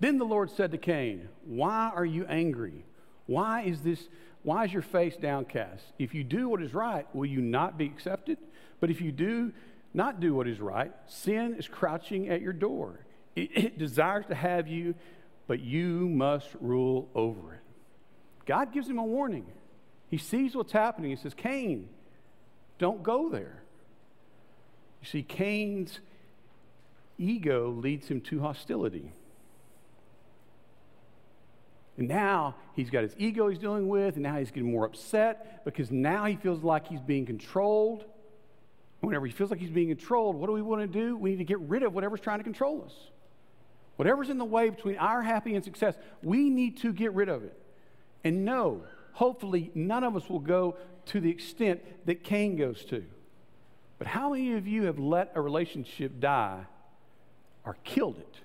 then 0.01 0.19
the 0.19 0.25
Lord 0.25 0.51
said 0.51 0.73
to 0.73 0.79
Cain, 0.79 1.29
Why 1.45 1.91
are 1.95 2.05
you 2.05 2.27
angry? 2.27 2.85
Why 3.27 3.63
is 3.63 3.81
this? 3.81 4.09
Why 4.43 4.65
is 4.65 4.73
your 4.73 4.83
face 4.83 5.17
downcast? 5.17 5.85
If 5.99 6.15
you 6.15 6.23
do 6.23 6.49
what 6.49 6.63
is 6.63 6.75
right, 6.75 7.07
will 7.15 7.27
you 7.27 7.41
not 7.41 7.79
be 7.79 7.87
accepted? 7.87 8.39
But 8.81 8.91
if 8.91 9.01
you 9.01 9.13
do 9.13 9.53
not 9.95 10.21
do 10.21 10.35
what 10.35 10.47
is 10.47 10.61
right, 10.61 10.93
sin 11.07 11.55
is 11.55 11.67
crouching 11.67 12.29
at 12.29 12.43
your 12.43 12.53
door. 12.53 13.01
It, 13.35 13.51
it 13.57 13.79
desires 13.79 14.27
to 14.27 14.35
have 14.35 14.69
you, 14.69 14.95
but 15.47 15.61
you 15.61 16.09
must 16.09 16.49
rule 16.61 17.09
over 17.15 17.55
it. 17.55 17.61
God 18.45 18.73
gives 18.73 18.89
him 18.89 18.99
a 18.99 19.05
warning. 19.05 19.47
He 20.11 20.19
sees 20.19 20.55
what's 20.55 20.73
happening. 20.73 21.11
He 21.11 21.17
says, 21.17 21.33
Cain, 21.33 21.89
don't 22.79 23.03
go 23.03 23.31
there. 23.31 23.63
You 25.01 25.09
see, 25.09 25.23
Cain's 25.23 26.01
ego 27.19 27.71
leads 27.71 28.09
him 28.09 28.21
to 28.23 28.41
hostility. 28.41 29.13
And 31.97 32.09
now 32.09 32.57
he's 32.75 32.91
got 32.91 33.03
his 33.03 33.15
ego 33.19 33.49
he's 33.49 33.59
dealing 33.59 33.89
with, 33.89 34.15
and 34.15 34.23
now 34.23 34.37
he's 34.37 34.51
getting 34.51 34.71
more 34.71 34.85
upset 34.85 35.65
because 35.65 35.91
now 35.91 36.25
he 36.25 36.37
feels 36.37 36.63
like 36.63 36.89
he's 36.89 37.01
being 37.01 37.25
controlled. 37.25 38.05
Whenever 39.01 39.27
he 39.27 39.33
feels 39.33 39.51
like 39.51 39.61
he's 39.61 39.71
being 39.71 39.89
controlled, 39.89 40.35
what 40.35 40.47
do 40.47 40.53
we 40.53 40.63
want 40.63 40.81
to 40.81 40.87
do? 40.87 41.17
We 41.17 41.31
need 41.31 41.39
to 41.39 41.45
get 41.45 41.61
rid 41.61 41.83
of 41.83 41.95
whatever's 41.95 42.21
trying 42.21 42.39
to 42.39 42.45
control 42.45 42.85
us. 42.85 42.95
Whatever's 43.97 44.29
in 44.29 44.39
the 44.39 44.45
way 44.45 44.71
between 44.71 44.97
our 44.97 45.23
happy 45.23 45.55
and 45.55 45.65
success, 45.65 45.95
we 46.23 46.51
need 46.51 46.79
to 46.79 46.93
get 46.93 47.13
rid 47.13 47.29
of 47.29 47.45
it. 47.45 47.57
And 48.25 48.45
no, 48.45 48.85
hopefully, 49.13 49.71
none 49.75 50.03
of 50.03 50.17
us 50.17 50.29
will 50.29 50.41
go 50.41 50.77
to 51.07 51.21
the 51.21 51.31
extent 51.31 51.81
that 52.07 52.25
Cain 52.25 52.57
goes 52.57 52.85
to. 52.87 53.05
But 53.99 54.09
how 54.09 54.31
many 54.31 54.55
of 54.55 54.67
you 54.67 54.85
have 54.85 54.99
let 54.99 55.31
a 55.35 55.41
relationship 55.41 56.19
die 56.19 56.65
or 57.65 57.77
killed 57.85 58.19
it 58.19 58.37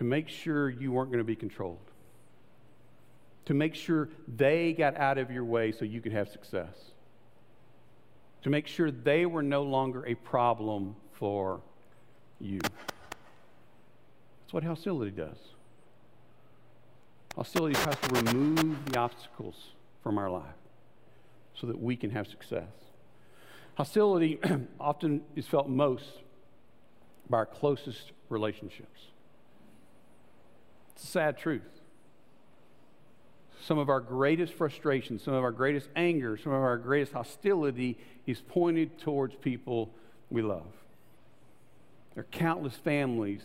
to 0.00 0.04
make 0.04 0.30
sure 0.30 0.70
you 0.70 0.90
weren't 0.92 1.10
going 1.10 1.18
to 1.18 1.24
be 1.24 1.36
controlled, 1.36 1.76
to 3.44 3.52
make 3.52 3.74
sure 3.74 4.08
they 4.26 4.72
got 4.72 4.96
out 4.96 5.18
of 5.18 5.30
your 5.30 5.44
way 5.44 5.72
so 5.72 5.84
you 5.84 6.00
could 6.00 6.12
have 6.12 6.26
success, 6.30 6.74
to 8.40 8.48
make 8.48 8.66
sure 8.66 8.90
they 8.90 9.26
were 9.26 9.42
no 9.42 9.62
longer 9.62 10.06
a 10.06 10.14
problem 10.14 10.96
for 11.12 11.60
you. 12.40 12.60
That's 12.62 14.52
what 14.52 14.64
hostility 14.64 15.10
does. 15.10 15.36
Hostility 17.36 17.74
tries 17.74 17.98
to 17.98 18.22
remove 18.22 18.82
the 18.86 18.98
obstacles 18.98 19.72
from 20.02 20.16
our 20.16 20.30
life 20.30 20.46
so 21.52 21.66
that 21.66 21.78
we 21.78 21.94
can 21.94 22.08
have 22.08 22.26
success. 22.26 22.72
Hostility 23.74 24.40
often 24.80 25.20
is 25.36 25.46
felt 25.46 25.68
most 25.68 26.06
by 27.28 27.36
our 27.36 27.44
closest 27.44 28.12
relationships. 28.30 29.10
Sad 31.02 31.38
truth. 31.38 31.62
Some 33.62 33.78
of 33.78 33.88
our 33.88 34.00
greatest 34.00 34.52
frustration, 34.52 35.18
some 35.18 35.34
of 35.34 35.42
our 35.42 35.50
greatest 35.50 35.88
anger, 35.96 36.36
some 36.36 36.52
of 36.52 36.62
our 36.62 36.76
greatest 36.78 37.12
hostility 37.12 37.98
is 38.26 38.40
pointed 38.40 38.98
towards 38.98 39.34
people 39.34 39.90
we 40.30 40.42
love. 40.42 40.66
There 42.14 42.22
are 42.22 42.26
countless 42.30 42.74
families 42.74 43.42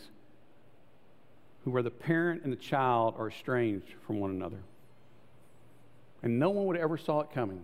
who, 1.63 1.71
where 1.71 1.83
the 1.83 1.91
parent 1.91 2.43
and 2.43 2.51
the 2.51 2.57
child 2.57 3.15
are 3.17 3.29
estranged 3.29 3.93
from 4.05 4.19
one 4.19 4.31
another. 4.31 4.59
And 6.21 6.39
no 6.39 6.49
one 6.49 6.65
would 6.65 6.77
ever 6.77 6.97
saw 6.97 7.21
it 7.21 7.31
coming. 7.33 7.63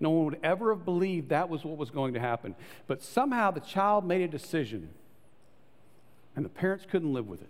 No 0.00 0.10
one 0.10 0.24
would 0.24 0.40
ever 0.42 0.74
have 0.74 0.84
believed 0.84 1.28
that 1.28 1.48
was 1.48 1.64
what 1.64 1.76
was 1.76 1.90
going 1.90 2.14
to 2.14 2.20
happen. 2.20 2.56
But 2.86 3.02
somehow 3.02 3.52
the 3.52 3.60
child 3.60 4.04
made 4.04 4.22
a 4.22 4.28
decision, 4.28 4.90
and 6.34 6.44
the 6.44 6.50
parents 6.50 6.84
couldn't 6.90 7.12
live 7.12 7.28
with 7.28 7.42
it. 7.42 7.48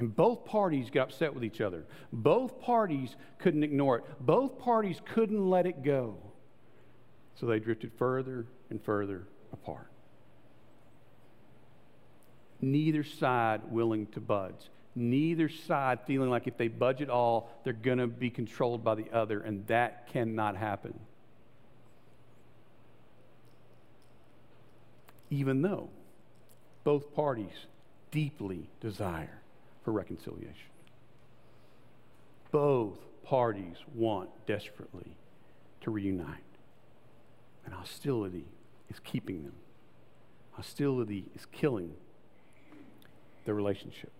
And 0.00 0.16
both 0.16 0.46
parties 0.46 0.88
got 0.88 1.08
upset 1.08 1.34
with 1.34 1.44
each 1.44 1.60
other. 1.60 1.84
Both 2.10 2.58
parties 2.62 3.16
couldn't 3.38 3.62
ignore 3.62 3.98
it. 3.98 4.04
Both 4.18 4.58
parties 4.58 4.98
couldn't 5.12 5.48
let 5.50 5.66
it 5.66 5.84
go. 5.84 6.16
So 7.36 7.44
they 7.44 7.58
drifted 7.58 7.92
further 7.98 8.46
and 8.70 8.82
further 8.82 9.28
apart. 9.52 9.90
Neither 12.62 13.04
side 13.04 13.60
willing 13.70 14.06
to 14.08 14.20
budge. 14.20 14.70
Neither 14.94 15.50
side 15.50 16.00
feeling 16.06 16.30
like 16.30 16.46
if 16.46 16.56
they 16.56 16.68
budge 16.68 17.02
at 17.02 17.10
all, 17.10 17.50
they're 17.62 17.74
going 17.74 17.98
to 17.98 18.06
be 18.06 18.30
controlled 18.30 18.82
by 18.82 18.94
the 18.94 19.10
other, 19.12 19.40
and 19.40 19.66
that 19.66 20.08
cannot 20.08 20.56
happen. 20.56 20.98
Even 25.28 25.60
though 25.60 25.90
both 26.84 27.14
parties 27.14 27.66
deeply 28.10 28.66
desire 28.80 29.39
for 29.84 29.92
reconciliation. 29.92 30.70
Both 32.50 32.98
parties 33.24 33.76
want 33.94 34.30
desperately 34.46 35.16
to 35.82 35.90
reunite, 35.90 36.36
and 37.64 37.72
hostility 37.72 38.46
is 38.88 38.98
keeping 39.00 39.44
them. 39.44 39.54
Hostility 40.52 41.26
is 41.34 41.46
killing 41.46 41.94
the 43.44 43.54
relationship. 43.54 44.10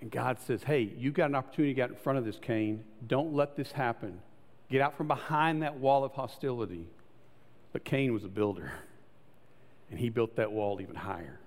And 0.00 0.10
God 0.10 0.38
says, 0.40 0.64
Hey, 0.64 0.92
you've 0.98 1.14
got 1.14 1.30
an 1.30 1.36
opportunity 1.36 1.72
to 1.72 1.76
get 1.76 1.90
in 1.90 1.96
front 1.96 2.18
of 2.18 2.24
this, 2.24 2.38
Cain. 2.40 2.84
Don't 3.06 3.32
let 3.34 3.56
this 3.56 3.72
happen. 3.72 4.20
Get 4.68 4.80
out 4.80 4.96
from 4.96 5.08
behind 5.08 5.62
that 5.62 5.76
wall 5.76 6.04
of 6.04 6.12
hostility. 6.12 6.86
But 7.72 7.84
Cain 7.84 8.12
was 8.12 8.24
a 8.24 8.28
builder, 8.28 8.72
and 9.90 9.98
he 9.98 10.10
built 10.10 10.36
that 10.36 10.52
wall 10.52 10.80
even 10.80 10.94
higher 10.94 11.38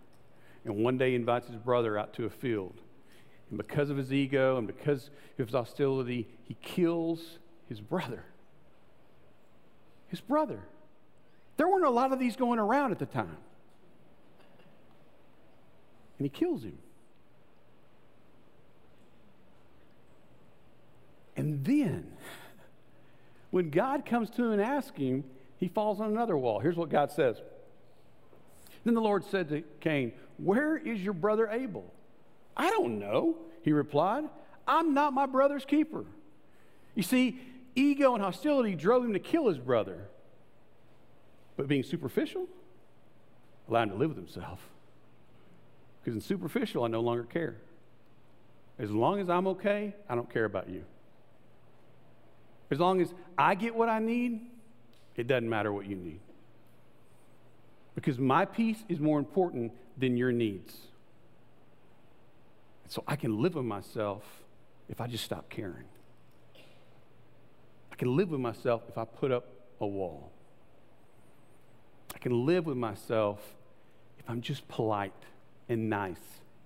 and 0.66 0.76
one 0.76 0.98
day 0.98 1.16
invites 1.16 1.48
his 1.48 1.58
brother 1.58 1.98
out 1.98 2.14
to 2.14 2.26
a 2.26 2.30
field. 2.30 2.82
And 3.50 3.58
because 3.58 3.90
of 3.90 3.98
his 3.98 4.12
ego 4.12 4.58
and 4.58 4.66
because 4.66 5.10
of 5.38 5.48
his 5.48 5.54
hostility, 5.54 6.28
he 6.44 6.56
kills 6.62 7.38
his 7.70 7.80
brother. 7.80 8.24
His 10.08 10.20
brother. 10.20 10.60
There 11.58 11.68
weren't 11.68 11.86
a 11.86 11.90
lot 11.90 12.12
of 12.12 12.20
these 12.20 12.36
going 12.36 12.60
around 12.60 12.92
at 12.92 13.00
the 13.00 13.06
time. 13.06 13.38
And 16.18 16.26
he 16.26 16.30
kills 16.30 16.64
him. 16.64 16.78
And 21.38 21.64
then, 21.66 22.14
when 23.52 23.70
God 23.70 24.06
comes 24.06 24.30
to 24.32 24.46
him 24.46 24.52
and 24.54 24.62
asks 24.62 24.98
him, 24.98 25.26
he 25.58 25.68
falls 25.68 26.00
on 26.00 26.08
another 26.08 26.38
wall. 26.38 26.60
Here's 26.60 26.78
what 26.78 26.90
God 26.90 27.12
says. 27.12 27.42
Then 28.86 28.94
the 28.94 29.02
Lord 29.02 29.26
said 29.26 29.50
to 29.50 29.64
Cain, 29.82 30.14
Where 30.38 30.78
is 30.78 31.02
your 31.02 31.14
brother 31.14 31.50
Abel? 31.50 31.92
I 32.56 32.70
don't 32.70 33.00
know, 33.00 33.36
he 33.64 33.74
replied. 33.74 34.26
I'm 34.68 34.94
not 34.94 35.14
my 35.14 35.26
brother's 35.26 35.66
keeper. 35.66 36.06
You 36.94 37.04
see, 37.04 37.40
ego 37.76 38.14
and 38.14 38.24
hostility 38.24 38.76
drove 38.76 39.04
him 39.04 39.14
to 39.14 39.20
kill 39.20 39.48
his 39.48 39.58
brother. 39.58 40.08
But 41.58 41.68
being 41.68 41.84
superficial 41.84 42.48
allowed 43.68 43.84
him 43.84 43.90
to 43.90 43.96
live 43.96 44.10
with 44.10 44.18
himself. 44.18 44.60
Because 46.02 46.16
in 46.16 46.22
superficial, 46.22 46.84
I 46.84 46.88
no 46.88 47.02
longer 47.02 47.24
care. 47.24 47.58
As 48.78 48.92
long 48.92 49.20
as 49.20 49.30
I'm 49.30 49.48
okay, 49.48 49.96
I 50.08 50.16
don't 50.16 50.32
care 50.32 50.46
about 50.46 50.70
you. 50.70 50.84
As 52.70 52.80
long 52.80 53.02
as 53.02 53.14
I 53.38 53.56
get 53.56 53.76
what 53.76 53.90
I 53.90 54.00
need, 54.00 54.42
it 55.16 55.28
doesn't 55.28 55.50
matter 55.50 55.72
what 55.72 55.88
you 55.88 55.96
need. 55.96 56.20
Because 57.96 58.20
my 58.20 58.46
peace 58.46 58.84
is 58.90 59.00
more 59.00 59.18
important 59.18 59.72
than 59.98 60.18
your 60.18 60.32
needs. 60.32 60.76
So 62.88 63.04
I 63.08 63.16
can 63.16 63.42
live 63.42 63.56
with 63.56 63.66
myself 63.66 64.24
if 64.90 65.02
I 65.02 65.08
just 65.08 65.24
stop 65.24 65.50
caring. 65.50 65.86
I 67.92 67.96
can 67.96 68.16
live 68.16 68.30
with 68.30 68.42
myself 68.42 68.84
if 68.90 68.98
I 68.98 69.06
put 69.06 69.32
up 69.32 69.48
a 69.80 69.88
wall. 69.88 70.32
I 72.14 72.18
can 72.18 72.46
live 72.46 72.66
with 72.66 72.78
myself 72.78 73.40
if 74.20 74.30
I'm 74.30 74.42
just 74.42 74.68
polite 74.68 75.14
and 75.70 75.90
nice 75.90 76.20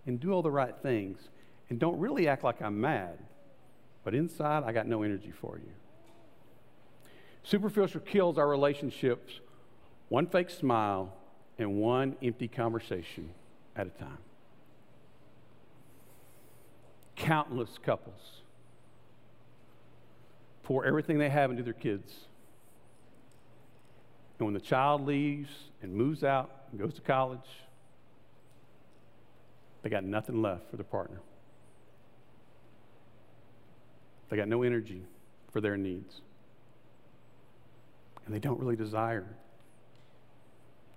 and 0.06 0.20
do 0.20 0.32
all 0.32 0.42
the 0.42 0.52
right 0.52 0.76
things 0.82 1.30
and 1.70 1.80
don't 1.80 2.00
really 2.00 2.28
act 2.28 2.44
like 2.44 2.62
I'm 2.62 2.82
mad, 2.82 3.20
but 4.04 4.16
inside 4.16 4.64
I 4.64 4.72
got 4.72 4.88
no 4.88 5.04
energy 5.04 5.32
for 5.32 5.58
you. 5.58 5.72
Superficial 7.44 8.02
kills 8.02 8.38
our 8.38 8.48
relationships 8.48 9.40
one 10.10 10.26
fake 10.26 10.50
smile 10.50 11.14
and 11.60 11.76
one 11.76 12.16
empty 12.24 12.48
conversation 12.48 13.30
at 13.76 13.86
a 13.86 13.92
time. 13.92 14.18
Countless 17.16 17.78
couples 17.86 18.42
pour 20.64 20.86
everything 20.86 21.20
they 21.20 21.30
have 21.30 21.52
into 21.52 21.62
their 21.62 21.74
kids. 21.74 22.14
And 24.40 24.48
when 24.48 24.54
the 24.54 24.62
child 24.62 25.06
leaves 25.06 25.50
and 25.82 25.94
moves 25.94 26.24
out 26.24 26.50
and 26.72 26.80
goes 26.80 26.94
to 26.96 27.02
college, 27.02 27.40
they 29.84 29.90
got 29.90 30.04
nothing 30.04 30.42
left 30.42 30.70
for 30.72 30.78
their 30.78 30.86
partner. 30.86 31.20
They 34.30 34.38
got 34.38 34.48
no 34.48 34.64
energy 34.64 35.04
for 35.52 35.60
their 35.60 35.76
needs 35.76 36.22
and 38.30 38.36
they 38.36 38.40
don't 38.40 38.60
really 38.60 38.76
desire. 38.76 39.26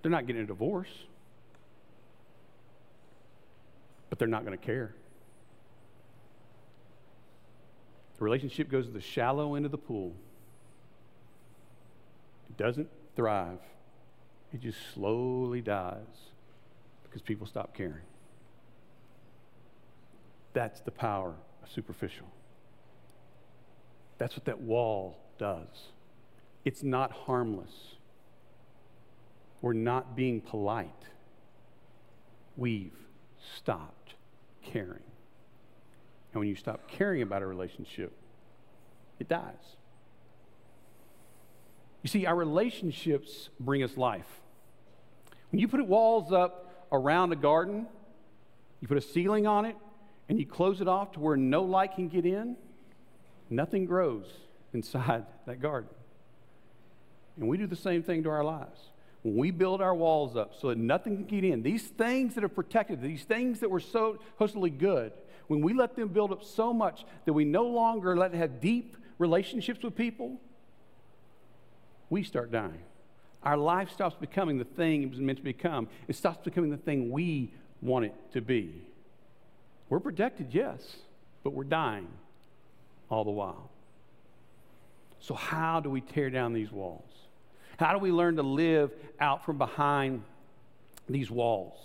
They're 0.03 0.11
not 0.11 0.27
getting 0.27 0.43
a 0.43 0.45
divorce, 0.45 0.91
but 4.09 4.19
they're 4.19 4.27
not 4.27 4.45
going 4.45 4.57
to 4.57 4.63
care. 4.63 4.93
The 8.17 8.23
relationship 8.25 8.69
goes 8.69 8.85
to 8.85 8.91
the 8.91 9.01
shallow 9.01 9.55
end 9.55 9.65
of 9.65 9.71
the 9.71 9.77
pool. 9.77 10.13
It 12.49 12.57
doesn't 12.57 12.89
thrive, 13.15 13.59
it 14.53 14.61
just 14.61 14.77
slowly 14.93 15.61
dies 15.61 15.97
because 17.03 17.21
people 17.21 17.47
stop 17.47 17.73
caring. 17.73 18.05
That's 20.51 20.81
the 20.81 20.91
power 20.91 21.33
of 21.63 21.71
superficial. 21.71 22.27
That's 24.17 24.35
what 24.35 24.45
that 24.45 24.59
wall 24.59 25.17
does. 25.37 25.67
It's 26.65 26.83
not 26.83 27.11
harmless. 27.11 27.95
We're 29.63 29.71
not 29.71 30.13
being 30.17 30.41
polite. 30.41 30.89
We've 32.57 32.91
stopped 33.55 34.15
caring. 34.61 35.05
And 36.33 36.39
when 36.41 36.49
you 36.49 36.55
stop 36.55 36.89
caring 36.89 37.21
about 37.21 37.41
a 37.41 37.47
relationship, 37.47 38.11
it 39.19 39.29
dies. 39.29 39.77
You 42.01 42.09
see, 42.09 42.25
our 42.25 42.35
relationships 42.35 43.49
bring 43.57 43.83
us 43.83 43.95
life. 43.95 44.27
When 45.49 45.61
you 45.61 45.69
put 45.69 45.87
walls 45.87 46.33
up 46.33 46.87
around 46.91 47.31
a 47.31 47.37
garden, 47.37 47.87
you 48.81 48.89
put 48.89 48.97
a 48.97 49.01
ceiling 49.01 49.47
on 49.47 49.63
it, 49.63 49.77
and 50.27 50.37
you 50.37 50.45
close 50.45 50.81
it 50.81 50.89
off 50.89 51.13
to 51.13 51.21
where 51.21 51.37
no 51.37 51.63
light 51.63 51.95
can 51.95 52.09
get 52.09 52.25
in, 52.25 52.57
nothing 53.49 53.85
grows 53.85 54.25
inside 54.73 55.25
that 55.45 55.61
garden. 55.61 55.89
And 57.37 57.47
we 57.47 57.57
do 57.57 57.65
the 57.65 57.77
same 57.77 58.03
thing 58.03 58.23
to 58.23 58.29
our 58.29 58.43
lives. 58.43 58.89
When 59.23 59.35
we 59.35 59.51
build 59.51 59.81
our 59.81 59.95
walls 59.95 60.35
up 60.35 60.53
so 60.59 60.69
that 60.69 60.77
nothing 60.77 61.15
can 61.15 61.25
get 61.25 61.43
in, 61.43 61.63
these 61.63 61.83
things 61.83 62.35
that 62.35 62.43
are 62.43 62.49
protected, 62.49 63.01
these 63.01 63.23
things 63.23 63.61
that 63.61 63.71
were 63.71 63.79
so 63.79 64.19
supposedly 64.33 64.69
good, 64.69 65.13
when 65.47 65.61
we 65.61 65.73
let 65.73 65.95
them 65.95 66.09
build 66.09 66.31
up 66.31 66.43
so 66.43 66.73
much 66.73 67.05
that 67.25 67.33
we 67.33 67.45
no 67.45 67.65
longer 67.65 68.15
let 68.17 68.33
it 68.33 68.37
have 68.37 68.59
deep 68.59 68.97
relationships 69.17 69.81
with 69.81 69.95
people, 69.95 70.39
we 72.09 72.23
start 72.23 72.51
dying. 72.51 72.83
Our 73.43 73.57
life 73.57 73.91
stops 73.91 74.15
becoming 74.19 74.57
the 74.57 74.65
thing 74.65 75.03
it 75.03 75.09
was 75.09 75.19
meant 75.19 75.37
to 75.37 75.43
become. 75.43 75.87
It 76.07 76.15
stops 76.15 76.39
becoming 76.43 76.71
the 76.71 76.77
thing 76.77 77.11
we 77.11 77.51
want 77.81 78.05
it 78.05 78.13
to 78.33 78.41
be. 78.41 78.83
We're 79.89 79.99
protected, 79.99 80.47
yes, 80.51 80.97
but 81.43 81.51
we're 81.51 81.65
dying 81.65 82.07
all 83.09 83.23
the 83.23 83.31
while. 83.31 83.69
So, 85.19 85.33
how 85.33 85.79
do 85.79 85.89
we 85.89 86.01
tear 86.01 86.29
down 86.29 86.53
these 86.53 86.71
walls? 86.71 87.09
How 87.77 87.93
do 87.93 87.99
we 87.99 88.11
learn 88.11 88.35
to 88.37 88.43
live 88.43 88.91
out 89.19 89.45
from 89.45 89.57
behind 89.57 90.23
these 91.09 91.29
walls? 91.29 91.77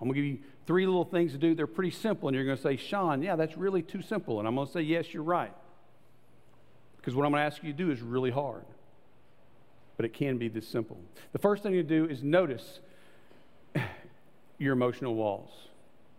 I'm 0.00 0.08
going 0.08 0.14
to 0.14 0.22
give 0.22 0.38
you 0.38 0.44
three 0.66 0.86
little 0.86 1.04
things 1.04 1.32
to 1.32 1.38
do. 1.38 1.54
They're 1.54 1.66
pretty 1.66 1.90
simple. 1.90 2.28
And 2.28 2.34
you're 2.34 2.44
going 2.44 2.56
to 2.56 2.62
say, 2.62 2.76
Sean, 2.76 3.22
yeah, 3.22 3.36
that's 3.36 3.56
really 3.56 3.82
too 3.82 4.02
simple. 4.02 4.38
And 4.38 4.46
I'm 4.46 4.54
going 4.54 4.66
to 4.66 4.72
say, 4.72 4.82
yes, 4.82 5.12
you're 5.12 5.22
right. 5.22 5.52
Because 6.98 7.14
what 7.14 7.24
I'm 7.24 7.32
going 7.32 7.40
to 7.40 7.46
ask 7.46 7.62
you 7.62 7.72
to 7.72 7.78
do 7.78 7.90
is 7.90 8.02
really 8.02 8.30
hard. 8.30 8.64
But 9.96 10.04
it 10.04 10.12
can 10.12 10.36
be 10.36 10.48
this 10.48 10.68
simple. 10.68 10.98
The 11.32 11.38
first 11.38 11.62
thing 11.62 11.72
to 11.72 11.82
do 11.82 12.04
is 12.06 12.22
notice 12.22 12.80
your 14.58 14.72
emotional 14.72 15.14
walls. 15.14 15.50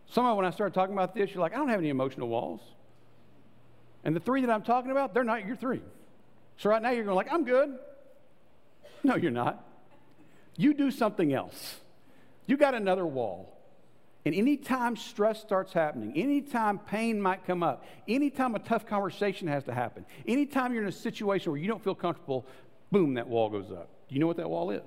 Somehow, 0.09 0.35
when 0.35 0.45
I 0.45 0.51
start 0.51 0.73
talking 0.73 0.93
about 0.93 1.13
this, 1.13 1.31
you're 1.31 1.41
like, 1.41 1.53
I 1.53 1.57
don't 1.57 1.69
have 1.69 1.79
any 1.79 1.89
emotional 1.89 2.29
walls. 2.29 2.61
And 4.03 4.15
the 4.15 4.19
three 4.19 4.41
that 4.41 4.49
I'm 4.49 4.63
talking 4.63 4.89
about, 4.89 5.13
they're 5.13 5.23
not 5.23 5.45
your 5.45 5.55
three. 5.55 5.81
So 6.57 6.69
right 6.69 6.81
now 6.81 6.91
you're 6.91 7.03
going 7.03 7.15
like, 7.15 7.31
I'm 7.31 7.43
good. 7.43 7.77
No, 9.03 9.15
you're 9.15 9.31
not. 9.31 9.63
You 10.55 10.73
do 10.73 10.91
something 10.91 11.33
else. 11.33 11.79
You 12.45 12.57
got 12.57 12.73
another 12.73 13.05
wall. 13.05 13.53
And 14.25 14.35
anytime 14.35 14.97
stress 14.97 15.39
starts 15.39 15.71
happening, 15.71 16.11
anytime 16.17 16.79
pain 16.79 17.21
might 17.21 17.45
come 17.45 17.63
up, 17.63 17.85
anytime 18.09 18.55
a 18.55 18.59
tough 18.59 18.85
conversation 18.85 19.47
has 19.47 19.63
to 19.65 19.73
happen, 19.73 20.05
anytime 20.27 20.73
you're 20.73 20.83
in 20.83 20.89
a 20.89 20.91
situation 20.91 21.51
where 21.51 21.61
you 21.61 21.67
don't 21.67 21.81
feel 21.81 21.95
comfortable, 21.95 22.45
boom, 22.91 23.13
that 23.13 23.27
wall 23.27 23.49
goes 23.49 23.71
up. 23.71 23.89
Do 24.09 24.15
you 24.15 24.19
know 24.19 24.27
what 24.27 24.37
that 24.37 24.49
wall 24.49 24.71
is? 24.71 24.83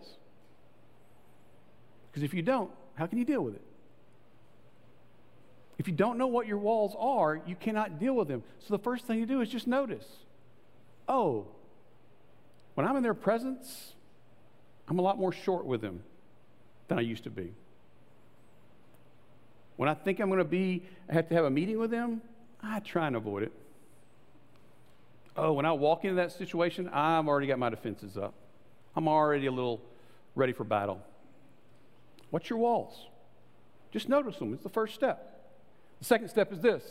Because 2.10 2.22
if 2.22 2.34
you 2.34 2.42
don't, 2.42 2.70
how 2.96 3.06
can 3.06 3.18
you 3.18 3.24
deal 3.24 3.42
with 3.42 3.54
it? 3.54 3.62
If 5.78 5.88
you 5.88 5.94
don't 5.94 6.18
know 6.18 6.26
what 6.26 6.46
your 6.46 6.58
walls 6.58 6.94
are, 6.98 7.40
you 7.46 7.56
cannot 7.56 7.98
deal 7.98 8.14
with 8.14 8.28
them. 8.28 8.42
So 8.58 8.76
the 8.76 8.82
first 8.82 9.06
thing 9.06 9.18
you 9.18 9.24
do 9.24 9.40
is 9.40 9.48
just 9.48 9.66
notice 9.66 10.06
oh, 11.08 11.46
when 12.74 12.86
I'm 12.86 12.96
in 12.96 13.02
their 13.02 13.14
presence, 13.14 13.94
I'm 14.90 14.98
a 14.98 15.02
lot 15.02 15.18
more 15.18 15.32
short 15.32 15.64
with 15.64 15.80
them 15.80 16.02
than 16.88 16.98
I 16.98 17.02
used 17.02 17.22
to 17.24 17.30
be. 17.30 17.54
When 19.76 19.88
I 19.88 19.94
think 19.94 20.18
I'm 20.18 20.28
going 20.28 20.38
to 20.38 20.44
be, 20.44 20.82
I 21.08 21.14
have 21.14 21.28
to 21.28 21.34
have 21.36 21.44
a 21.44 21.50
meeting 21.50 21.78
with 21.78 21.92
them, 21.92 22.20
I 22.60 22.80
try 22.80 23.06
and 23.06 23.14
avoid 23.14 23.44
it. 23.44 23.52
Oh, 25.36 25.52
when 25.52 25.64
I 25.64 25.72
walk 25.72 26.04
into 26.04 26.16
that 26.16 26.32
situation, 26.32 26.88
I've 26.88 27.28
already 27.28 27.46
got 27.46 27.58
my 27.58 27.70
defenses 27.70 28.18
up. 28.18 28.34
I'm 28.96 29.06
already 29.06 29.46
a 29.46 29.52
little 29.52 29.80
ready 30.34 30.52
for 30.52 30.64
battle. 30.64 31.00
What's 32.30 32.50
your 32.50 32.58
walls? 32.58 33.06
Just 33.92 34.08
notice 34.08 34.36
them. 34.38 34.52
It's 34.52 34.64
the 34.64 34.68
first 34.68 34.94
step. 34.94 35.40
The 36.00 36.04
second 36.04 36.28
step 36.28 36.52
is 36.52 36.60
this 36.60 36.82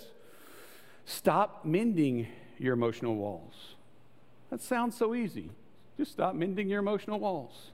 stop 1.06 1.66
mending 1.66 2.28
your 2.58 2.74
emotional 2.74 3.16
walls. 3.16 3.76
That 4.50 4.62
sounds 4.62 4.98
so 4.98 5.14
easy. 5.14 5.52
Just 5.98 6.14
stop 6.14 6.34
mending 6.34 6.70
your 6.70 6.80
emotional 6.80 7.20
walls. 7.20 7.72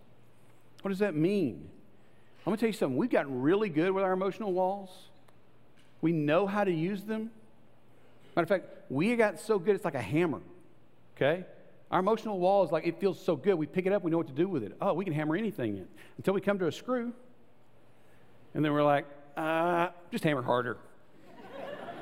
What 0.86 0.90
does 0.90 1.00
that 1.00 1.16
mean? 1.16 1.68
I'm 2.46 2.52
going 2.52 2.58
to 2.58 2.60
tell 2.60 2.70
you 2.70 2.74
something. 2.74 2.96
We've 2.96 3.10
gotten 3.10 3.42
really 3.42 3.70
good 3.70 3.90
with 3.90 4.04
our 4.04 4.14
emotional 4.14 4.54
walls. 4.54 4.92
we 6.00 6.12
know 6.12 6.46
how 6.46 6.64
to 6.64 6.72
use 6.72 7.02
them. 7.02 7.32
Matter 8.36 8.44
of 8.44 8.50
fact, 8.50 8.66
we 8.92 9.16
got 9.16 9.40
so 9.40 9.58
good, 9.58 9.76
it's 9.76 9.84
like 9.84 9.96
a 9.96 10.00
hammer, 10.00 10.42
okay? 11.16 11.44
Our 11.90 12.02
emotional 12.02 12.38
wall 12.38 12.64
is 12.64 12.72
like, 12.72 12.86
it 12.86 13.00
feels 13.00 13.20
so 13.20 13.36
good. 13.36 13.56
We 13.56 13.66
pick 13.66 13.88
it 13.88 13.94
up, 13.94 14.04
we 14.04 14.12
know 14.12 14.18
what 14.18 14.28
to 14.28 14.34
do 14.34 14.48
with 14.48 14.62
it. 14.62 14.78
Oh, 14.80 14.94
we 14.94 15.04
can 15.04 15.14
hammer 15.16 15.36
anything 15.36 15.78
in 15.78 15.88
until 16.18 16.36
we 16.36 16.42
come 16.42 16.60
to 16.60 16.68
a 16.68 16.72
screw. 16.72 17.14
And 18.54 18.64
then 18.64 18.72
we're 18.72 18.84
like, 18.84 19.08
uh, 19.36 19.88
just 20.12 20.24
hammer 20.24 20.44
harder. 20.44 20.78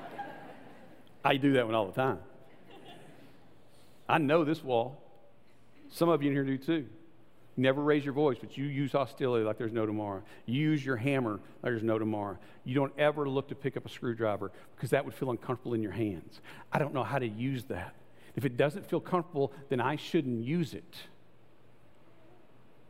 I 1.23 1.37
do 1.37 1.53
that 1.53 1.65
one 1.65 1.73
all 1.73 1.85
the 1.85 1.93
time. 1.93 2.19
I 4.09 4.17
know 4.17 4.43
this 4.43 4.61
wall. 4.61 5.01
Some 5.89 6.09
of 6.09 6.21
you 6.21 6.31
in 6.31 6.35
here 6.35 6.43
do 6.43 6.57
too. 6.57 6.85
Never 7.55 7.83
raise 7.83 8.03
your 8.03 8.13
voice, 8.13 8.37
but 8.39 8.57
you 8.57 8.65
use 8.65 8.93
hostility 8.93 9.45
like 9.45 9.57
there's 9.57 9.71
no 9.71 9.85
tomorrow. 9.85 10.23
You 10.47 10.71
use 10.71 10.83
your 10.83 10.97
hammer 10.97 11.33
like 11.33 11.71
there's 11.71 11.83
no 11.83 11.99
tomorrow. 11.99 12.37
You 12.65 12.73
don't 12.73 12.93
ever 12.97 13.29
look 13.29 13.49
to 13.49 13.55
pick 13.55 13.77
up 13.77 13.85
a 13.85 13.89
screwdriver 13.89 14.51
because 14.75 14.89
that 14.89 15.05
would 15.05 15.13
feel 15.13 15.29
uncomfortable 15.29 15.75
in 15.75 15.83
your 15.83 15.91
hands. 15.91 16.41
I 16.71 16.79
don't 16.79 16.93
know 16.93 17.03
how 17.03 17.19
to 17.19 17.27
use 17.27 17.65
that. 17.65 17.93
If 18.35 18.45
it 18.45 18.57
doesn't 18.57 18.89
feel 18.89 18.99
comfortable, 18.99 19.53
then 19.69 19.79
I 19.79 19.97
shouldn't 19.97 20.43
use 20.43 20.73
it. 20.73 20.95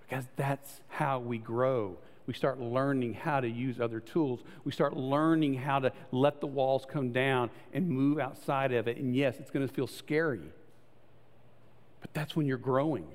Because 0.02 0.26
that's 0.38 0.80
how 0.88 1.19
we 1.19 1.38
grow. 1.38 1.97
We 2.26 2.34
start 2.34 2.62
learning 2.62 3.15
how 3.15 3.41
to 3.41 3.49
use 3.49 3.82
other 3.82 3.99
tools. 3.99 4.39
We 4.63 4.71
start 4.71 4.95
learning 4.95 5.56
how 5.56 5.80
to 5.80 5.91
let 6.13 6.39
the 6.39 6.47
walls 6.47 6.86
come 6.88 7.12
down 7.12 7.49
and 7.73 7.89
move 7.89 8.17
outside 8.17 8.71
of 8.71 8.88
it. 8.88 8.95
And 8.95 9.13
yes, 9.13 9.36
it's 9.39 9.52
going 9.52 9.67
to 9.67 9.73
feel 9.73 9.88
scary. 9.88 10.39
But 11.99 12.13
that's 12.13 12.34
when 12.34 12.45
you're 12.45 12.58
growing. 12.58 13.08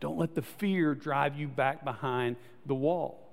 Don't 0.00 0.18
let 0.18 0.34
the 0.34 0.42
fear 0.42 0.94
drive 0.94 1.38
you 1.38 1.46
back 1.46 1.84
behind 1.84 2.36
the 2.66 2.74
wall. 2.74 3.28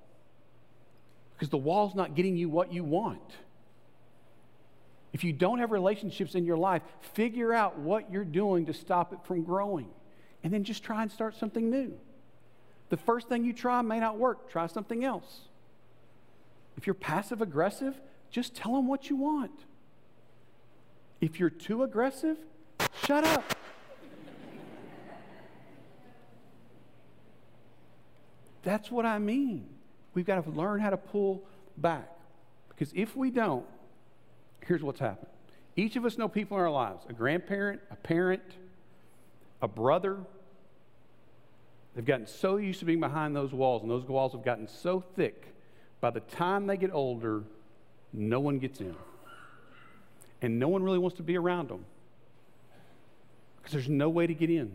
Because 1.34 1.50
the 1.50 1.58
wall's 1.58 1.96
not 1.96 2.16
getting 2.16 2.36
you 2.36 2.50
what 2.50 2.74
you 2.74 2.84
want. 2.84 3.36
If 5.14 5.24
you 5.24 5.32
don't 5.34 5.60
have 5.60 5.72
relationships 5.72 6.36
in 6.36 6.46
your 6.46 6.58
life, 6.58 6.82
figure 7.14 7.54
out 7.54 7.80
what 7.80 8.12
you're 8.12 8.26
doing 8.26 8.66
to 8.66 8.74
stop 8.74 9.14
it 9.14 9.20
from 9.24 9.44
growing. 9.44 9.88
And 10.44 10.54
then 10.54 10.64
just 10.64 10.84
try 10.84 11.02
and 11.02 11.12
start 11.12 11.36
something 11.36 11.70
new. 11.70 11.94
The 12.90 12.98
first 12.98 13.30
thing 13.30 13.44
you 13.44 13.54
try 13.54 13.82
may 13.82 14.00
not 14.00 14.18
work. 14.18 14.50
Try 14.50 14.68
something 14.68 15.04
else. 15.04 15.42
If 16.78 16.86
you're 16.86 16.94
passive 16.94 17.42
aggressive, 17.42 18.00
just 18.30 18.56
tell 18.56 18.76
them 18.76 18.88
what 18.88 19.10
you 19.10 19.16
want. 19.16 19.66
If 21.22 21.40
you're 21.40 21.50
too 21.50 21.84
aggressive, 21.84 22.38
shut 23.04 23.24
up. 23.24 23.56
That's 28.64 28.92
what 28.92 29.06
I 29.06 29.20
mean. 29.20 29.68
We've 30.14 30.26
got 30.26 30.44
to 30.44 30.50
learn 30.50 30.80
how 30.80 30.90
to 30.90 30.98
pull 30.98 31.44
back. 31.78 32.10
Because 32.70 32.92
if 32.96 33.16
we 33.16 33.30
don't, 33.32 33.66
here's 34.66 34.84
what's 34.84 35.00
happened. 35.00 35.30
Each 35.76 35.96
of 35.96 36.06
us 36.06 36.18
know 36.18 36.28
people 36.28 36.58
in 36.58 36.64
our 36.64 36.72
lives 36.72 37.06
a 37.08 37.14
grandparent, 37.14 37.82
a 37.92 37.96
parent, 37.96 38.44
a 39.62 39.68
brother. 39.68 40.18
They've 41.96 42.06
gotten 42.06 42.28
so 42.28 42.58
used 42.58 42.80
to 42.80 42.86
being 42.86 43.00
behind 43.00 43.36
those 43.36 43.54
walls, 43.54 43.82
and 43.82 43.90
those 43.90 44.04
walls 44.04 44.34
have 44.34 44.44
gotten 44.44 44.68
so 44.68 45.04
thick, 45.16 45.56
by 46.00 46.12
the 46.12 46.20
time 46.20 46.68
they 46.68 46.78
get 46.78 46.92
older, 46.94 47.44
no 48.14 48.40
one 48.40 48.60
gets 48.60 48.82
in. 48.82 48.96
And 50.42 50.60
no 50.60 50.68
one 50.68 50.84
really 50.84 51.00
wants 51.00 51.18
to 51.18 51.24
be 51.24 51.38
around 51.38 51.70
them 51.70 51.86
because 53.58 53.74
there's 53.74 53.90
no 53.90 54.10
way 54.10 54.28
to 54.28 54.34
get 54.34 54.50
in. 54.50 54.72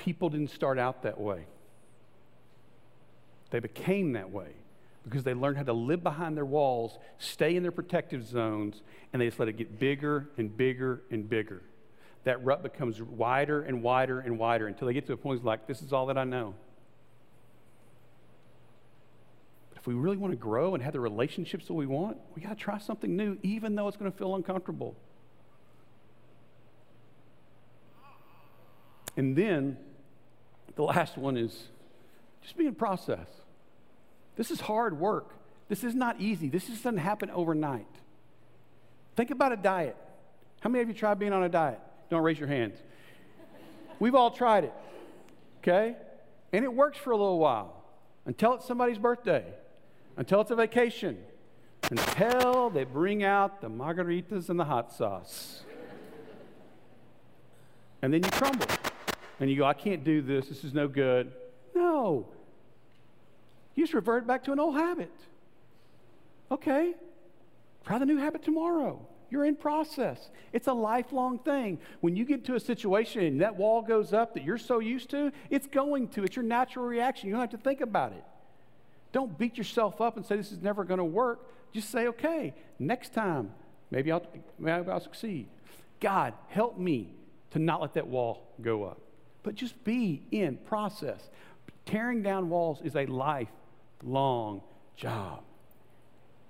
People 0.00 0.30
didn't 0.30 0.50
start 0.50 0.78
out 0.78 1.02
that 1.02 1.20
way. 1.20 1.44
They 3.50 3.60
became 3.60 4.12
that 4.12 4.30
way 4.30 4.52
because 5.04 5.24
they 5.24 5.34
learned 5.34 5.58
how 5.58 5.64
to 5.64 5.72
live 5.72 6.02
behind 6.02 6.36
their 6.36 6.44
walls, 6.44 6.98
stay 7.18 7.54
in 7.54 7.62
their 7.62 7.72
protective 7.72 8.26
zones, 8.26 8.80
and 9.12 9.20
they 9.20 9.26
just 9.26 9.38
let 9.38 9.48
it 9.48 9.56
get 9.56 9.78
bigger 9.78 10.30
and 10.38 10.56
bigger 10.56 11.02
and 11.10 11.28
bigger. 11.28 11.62
That 12.24 12.42
rut 12.44 12.62
becomes 12.62 13.00
wider 13.02 13.62
and 13.62 13.82
wider 13.82 14.20
and 14.20 14.38
wider 14.38 14.66
until 14.66 14.86
they 14.86 14.94
get 14.94 15.06
to 15.06 15.12
a 15.12 15.16
point 15.16 15.44
like, 15.44 15.66
this 15.66 15.82
is 15.82 15.92
all 15.92 16.06
that 16.06 16.16
I 16.16 16.24
know. 16.24 16.54
But 19.70 19.78
if 19.78 19.86
we 19.86 19.94
really 19.94 20.16
want 20.16 20.32
to 20.32 20.38
grow 20.38 20.74
and 20.74 20.82
have 20.82 20.92
the 20.92 21.00
relationships 21.00 21.66
that 21.66 21.74
we 21.74 21.86
want, 21.86 22.16
we 22.34 22.42
got 22.42 22.50
to 22.50 22.56
try 22.56 22.78
something 22.78 23.16
new, 23.16 23.38
even 23.42 23.74
though 23.74 23.88
it's 23.88 23.96
going 23.96 24.10
to 24.10 24.16
feel 24.16 24.34
uncomfortable. 24.34 24.96
And 29.16 29.36
then 29.36 29.76
the 30.80 30.86
last 30.86 31.18
one 31.18 31.36
is 31.36 31.68
just 32.42 32.56
be 32.56 32.66
in 32.66 32.74
process. 32.74 33.26
This 34.36 34.50
is 34.50 34.60
hard 34.60 34.98
work. 34.98 35.34
This 35.68 35.84
is 35.84 35.94
not 35.94 36.18
easy. 36.18 36.48
This 36.48 36.66
just 36.66 36.82
doesn't 36.82 36.98
happen 36.98 37.30
overnight. 37.30 37.86
Think 39.14 39.30
about 39.30 39.52
a 39.52 39.56
diet. 39.56 39.96
How 40.60 40.70
many 40.70 40.80
of 40.80 40.88
you 40.88 40.94
tried 40.94 41.18
being 41.18 41.34
on 41.34 41.42
a 41.42 41.50
diet? 41.50 41.80
Don't 42.08 42.22
raise 42.22 42.38
your 42.38 42.48
hands. 42.48 42.76
We've 43.98 44.14
all 44.14 44.30
tried 44.30 44.64
it, 44.64 44.72
okay? 45.58 45.96
And 46.50 46.64
it 46.64 46.72
works 46.72 46.96
for 46.96 47.10
a 47.10 47.16
little 47.16 47.38
while 47.38 47.84
until 48.24 48.54
it's 48.54 48.66
somebody's 48.66 48.96
birthday, 48.96 49.44
until 50.16 50.40
it's 50.40 50.50
a 50.50 50.56
vacation, 50.56 51.18
until 51.90 52.70
they 52.70 52.84
bring 52.84 53.22
out 53.22 53.60
the 53.60 53.68
margaritas 53.68 54.48
and 54.48 54.58
the 54.58 54.64
hot 54.64 54.94
sauce. 54.94 55.62
And 58.00 58.14
then 58.14 58.22
you 58.22 58.30
crumble 58.30 58.66
and 59.40 59.50
you 59.50 59.56
go, 59.56 59.64
I 59.64 59.72
can't 59.72 60.04
do 60.04 60.20
this, 60.20 60.48
this 60.48 60.64
is 60.64 60.74
no 60.74 60.86
good. 60.86 61.32
No. 61.74 62.28
You 63.74 63.84
just 63.84 63.94
revert 63.94 64.26
back 64.26 64.44
to 64.44 64.52
an 64.52 64.60
old 64.60 64.74
habit. 64.74 65.12
Okay, 66.50 66.94
try 67.86 67.98
the 67.98 68.04
new 68.04 68.18
habit 68.18 68.42
tomorrow. 68.42 69.00
You're 69.30 69.44
in 69.44 69.54
process. 69.54 70.30
It's 70.52 70.66
a 70.66 70.72
lifelong 70.72 71.38
thing. 71.38 71.78
When 72.00 72.16
you 72.16 72.24
get 72.24 72.44
to 72.46 72.56
a 72.56 72.60
situation 72.60 73.22
and 73.22 73.40
that 73.40 73.56
wall 73.56 73.80
goes 73.80 74.12
up 74.12 74.34
that 74.34 74.44
you're 74.44 74.58
so 74.58 74.80
used 74.80 75.08
to, 75.10 75.32
it's 75.48 75.68
going 75.68 76.08
to. 76.08 76.24
It's 76.24 76.34
your 76.34 76.44
natural 76.44 76.84
reaction. 76.84 77.28
You 77.28 77.34
don't 77.34 77.40
have 77.40 77.50
to 77.50 77.56
think 77.58 77.80
about 77.80 78.12
it. 78.12 78.24
Don't 79.12 79.38
beat 79.38 79.56
yourself 79.56 80.00
up 80.00 80.16
and 80.16 80.26
say 80.26 80.36
this 80.36 80.50
is 80.50 80.60
never 80.60 80.82
going 80.82 80.98
to 80.98 81.04
work. 81.04 81.48
Just 81.72 81.90
say, 81.90 82.08
okay, 82.08 82.54
next 82.80 83.14
time, 83.14 83.52
maybe 83.92 84.10
I'll, 84.10 84.26
maybe 84.58 84.90
I'll 84.90 85.00
succeed. 85.00 85.46
God, 86.00 86.34
help 86.48 86.76
me 86.76 87.14
to 87.52 87.60
not 87.60 87.80
let 87.80 87.94
that 87.94 88.08
wall 88.08 88.52
go 88.60 88.82
up 88.82 89.00
but 89.42 89.54
just 89.54 89.82
be 89.84 90.22
in 90.30 90.56
process. 90.58 91.30
Tearing 91.86 92.22
down 92.22 92.48
walls 92.48 92.80
is 92.82 92.94
a 92.96 93.06
lifelong 93.06 94.62
job, 94.96 95.42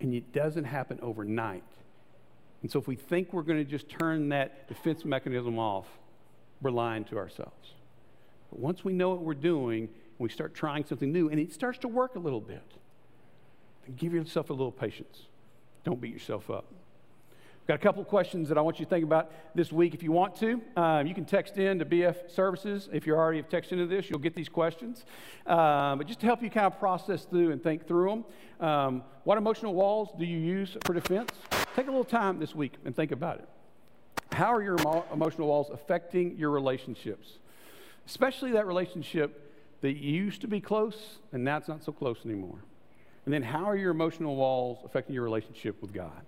and 0.01 0.15
it 0.15 0.33
doesn't 0.33 0.65
happen 0.65 0.99
overnight. 1.03 1.65
And 2.63 2.71
so, 2.71 2.79
if 2.79 2.87
we 2.87 2.97
think 2.97 3.33
we're 3.33 3.43
going 3.43 3.59
to 3.59 3.71
just 3.71 3.89
turn 3.89 4.29
that 4.31 4.69
defense 4.69 5.05
mechanism 5.05 5.59
off, 5.59 5.87
we're 6.61 6.71
lying 6.71 7.05
to 7.07 7.17
ourselves. 7.17 7.75
But 8.51 8.59
once 8.59 8.85
we 8.85 8.93
know 8.93 9.11
what 9.11 9.23
we're 9.23 9.35
doing, 9.35 9.89
we 10.19 10.29
start 10.29 10.55
trying 10.55 10.85
something 10.85 11.11
new, 11.11 11.31
and 11.31 11.41
it 11.41 11.53
starts 11.53 11.79
to 11.79 11.89
work 11.89 12.17
a 12.17 12.19
little 12.19 12.41
bit, 12.41 12.63
give 13.97 14.13
yourself 14.13 14.51
a 14.51 14.53
little 14.53 14.73
patience. 14.73 15.23
Don't 15.85 16.01
beat 16.01 16.13
yourself 16.13 16.51
up. 16.51 16.67
Got 17.71 17.77
a 17.77 17.79
couple 17.79 18.05
questions 18.05 18.49
that 18.49 18.59
I 18.59 18.63
want 18.63 18.81
you 18.81 18.85
to 18.85 18.91
think 18.91 19.05
about 19.05 19.31
this 19.55 19.71
week. 19.71 19.95
If 19.95 20.03
you 20.03 20.11
want 20.11 20.35
to, 20.41 20.61
um, 20.77 21.07
you 21.07 21.15
can 21.15 21.25
text 21.25 21.57
in 21.57 21.79
to 21.79 21.85
BF 21.85 22.29
Services. 22.29 22.89
If 22.93 23.07
you're 23.07 23.17
already 23.17 23.39
have 23.39 23.49
texted 23.49 23.75
into 23.75 23.87
this, 23.87 24.11
you'll 24.11 24.19
get 24.19 24.35
these 24.35 24.49
questions. 24.49 25.05
Um, 25.47 25.99
but 25.99 26.09
just 26.09 26.19
to 26.19 26.27
help 26.27 26.43
you 26.43 26.51
kind 26.51 26.67
of 26.67 26.81
process 26.81 27.27
through 27.27 27.53
and 27.53 27.63
think 27.63 27.87
through 27.87 28.11
them, 28.59 28.69
um, 28.69 29.05
what 29.23 29.39
emotional 29.39 29.73
walls 29.73 30.09
do 30.19 30.25
you 30.25 30.37
use 30.37 30.77
for 30.85 30.95
defense? 30.95 31.31
Take 31.77 31.87
a 31.87 31.91
little 31.91 32.03
time 32.03 32.41
this 32.41 32.57
week 32.57 32.73
and 32.85 32.97
think 32.97 33.13
about 33.13 33.39
it. 33.39 33.49
How 34.33 34.53
are 34.53 34.65
your 34.65 34.75
emo- 34.81 35.05
emotional 35.13 35.47
walls 35.47 35.71
affecting 35.73 36.37
your 36.37 36.51
relationships? 36.51 37.39
Especially 38.05 38.51
that 38.51 38.67
relationship 38.67 39.55
that 39.83 39.97
used 39.97 40.41
to 40.41 40.49
be 40.49 40.61
close 40.61 41.19
and 41.31 41.45
now 41.45 41.59
it's 41.59 41.69
not 41.69 41.85
so 41.85 41.93
close 41.93 42.19
anymore. 42.25 42.65
And 43.27 43.33
then 43.33 43.45
how 43.45 43.63
are 43.63 43.77
your 43.77 43.93
emotional 43.93 44.35
walls 44.35 44.81
affecting 44.85 45.15
your 45.15 45.23
relationship 45.23 45.81
with 45.81 45.93
God? 45.93 46.25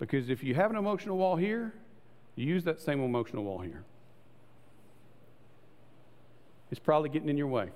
Because 0.00 0.30
if 0.30 0.42
you 0.42 0.54
have 0.54 0.70
an 0.70 0.76
emotional 0.76 1.18
wall 1.18 1.36
here, 1.36 1.72
you 2.34 2.46
use 2.46 2.64
that 2.64 2.80
same 2.80 3.04
emotional 3.04 3.44
wall 3.44 3.60
here. 3.60 3.84
It's 6.70 6.80
probably 6.80 7.10
getting 7.10 7.28
in 7.28 7.36
your 7.36 7.48
way. 7.48 7.68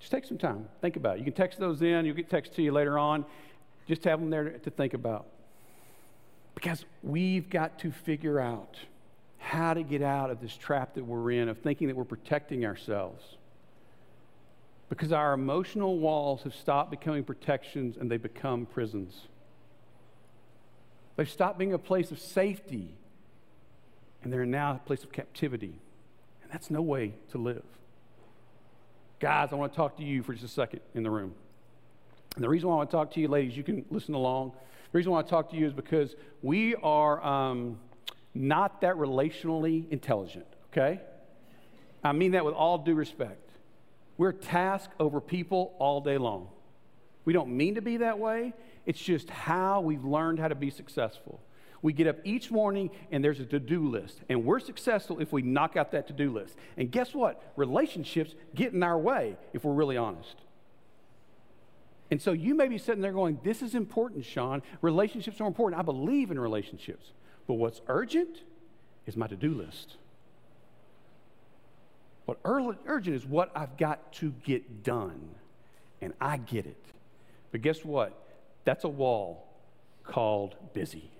Just 0.00 0.10
take 0.10 0.24
some 0.24 0.36
time. 0.36 0.68
Think 0.80 0.96
about 0.96 1.16
it. 1.16 1.18
You 1.20 1.24
can 1.24 1.32
text 1.32 1.58
those 1.60 1.80
in. 1.80 2.04
You'll 2.04 2.16
get 2.16 2.28
text 2.28 2.54
to 2.54 2.62
you 2.62 2.72
later 2.72 2.98
on. 2.98 3.24
Just 3.86 4.02
have 4.04 4.18
them 4.18 4.30
there 4.30 4.50
to 4.50 4.70
think 4.70 4.94
about. 4.94 5.26
Because 6.54 6.84
we've 7.02 7.48
got 7.48 7.78
to 7.80 7.92
figure 7.92 8.40
out 8.40 8.76
how 9.38 9.74
to 9.74 9.82
get 9.84 10.02
out 10.02 10.30
of 10.30 10.40
this 10.40 10.56
trap 10.56 10.94
that 10.94 11.04
we're 11.04 11.30
in 11.30 11.48
of 11.48 11.58
thinking 11.58 11.86
that 11.86 11.96
we're 11.96 12.04
protecting 12.04 12.66
ourselves. 12.66 13.22
Because 14.88 15.12
our 15.12 15.34
emotional 15.34 15.98
walls 15.98 16.42
have 16.42 16.54
stopped 16.54 16.90
becoming 16.90 17.22
protections 17.22 17.96
and 17.96 18.10
they 18.10 18.16
become 18.16 18.66
prisons. 18.66 19.28
They've 21.16 21.28
stopped 21.28 21.58
being 21.58 21.72
a 21.72 21.78
place 21.78 22.10
of 22.10 22.20
safety, 22.20 22.94
and 24.22 24.32
they're 24.32 24.46
now 24.46 24.74
a 24.74 24.86
place 24.86 25.02
of 25.02 25.12
captivity. 25.12 25.80
And 26.42 26.52
that's 26.52 26.70
no 26.70 26.82
way 26.82 27.14
to 27.30 27.38
live. 27.38 27.64
Guys, 29.18 29.48
I 29.50 29.56
want 29.56 29.72
to 29.72 29.76
talk 29.76 29.96
to 29.96 30.04
you 30.04 30.22
for 30.22 30.34
just 30.34 30.44
a 30.44 30.48
second 30.48 30.80
in 30.94 31.02
the 31.02 31.10
room. 31.10 31.34
And 32.34 32.44
the 32.44 32.48
reason 32.48 32.68
why 32.68 32.74
I 32.74 32.76
want 32.78 32.90
to 32.90 32.96
talk 32.96 33.12
to 33.12 33.20
you, 33.20 33.28
ladies, 33.28 33.56
you 33.56 33.62
can 33.62 33.84
listen 33.90 34.14
along. 34.14 34.52
The 34.92 34.98
reason 34.98 35.10
why 35.10 35.20
I 35.20 35.22
talk 35.22 35.50
to 35.50 35.56
you 35.56 35.66
is 35.66 35.72
because 35.72 36.14
we 36.42 36.74
are 36.76 37.24
um, 37.24 37.78
not 38.34 38.82
that 38.82 38.96
relationally 38.96 39.90
intelligent, 39.90 40.46
okay? 40.70 41.00
I 42.04 42.12
mean 42.12 42.32
that 42.32 42.44
with 42.44 42.54
all 42.54 42.78
due 42.78 42.94
respect. 42.94 43.50
We're 44.18 44.32
task 44.32 44.90
over 45.00 45.20
people 45.20 45.74
all 45.78 46.00
day 46.00 46.18
long. 46.18 46.48
We 47.24 47.32
don't 47.32 47.56
mean 47.56 47.74
to 47.74 47.82
be 47.82 47.98
that 47.98 48.18
way. 48.18 48.52
It's 48.86 49.00
just 49.00 49.28
how 49.28 49.80
we've 49.80 50.04
learned 50.04 50.38
how 50.38 50.48
to 50.48 50.54
be 50.54 50.70
successful. 50.70 51.40
We 51.82 51.92
get 51.92 52.06
up 52.06 52.16
each 52.24 52.50
morning 52.50 52.90
and 53.10 53.22
there's 53.22 53.40
a 53.40 53.44
to 53.46 53.60
do 53.60 53.88
list. 53.88 54.20
And 54.28 54.44
we're 54.44 54.60
successful 54.60 55.20
if 55.20 55.32
we 55.32 55.42
knock 55.42 55.76
out 55.76 55.92
that 55.92 56.06
to 56.06 56.12
do 56.12 56.32
list. 56.32 56.56
And 56.76 56.90
guess 56.90 57.14
what? 57.14 57.42
Relationships 57.56 58.34
get 58.54 58.72
in 58.72 58.82
our 58.82 58.98
way 58.98 59.36
if 59.52 59.64
we're 59.64 59.74
really 59.74 59.96
honest. 59.96 60.36
And 62.10 62.22
so 62.22 62.32
you 62.32 62.54
may 62.54 62.68
be 62.68 62.78
sitting 62.78 63.02
there 63.02 63.12
going, 63.12 63.40
This 63.42 63.62
is 63.62 63.74
important, 63.74 64.24
Sean. 64.24 64.62
Relationships 64.80 65.40
are 65.40 65.46
important. 65.46 65.78
I 65.78 65.82
believe 65.82 66.30
in 66.30 66.38
relationships. 66.38 67.12
But 67.46 67.54
what's 67.54 67.80
urgent 67.88 68.42
is 69.06 69.16
my 69.16 69.26
to 69.26 69.36
do 69.36 69.54
list. 69.54 69.96
What 72.24 72.38
urgent 72.44 73.16
is 73.16 73.24
what 73.24 73.50
I've 73.54 73.76
got 73.76 74.12
to 74.14 74.32
get 74.44 74.82
done. 74.82 75.28
And 76.00 76.12
I 76.20 76.36
get 76.36 76.66
it. 76.66 76.84
But 77.52 77.62
guess 77.62 77.84
what? 77.84 78.25
That's 78.66 78.82
a 78.82 78.88
wall 78.88 79.46
called 80.02 80.56
busy. 80.74 81.10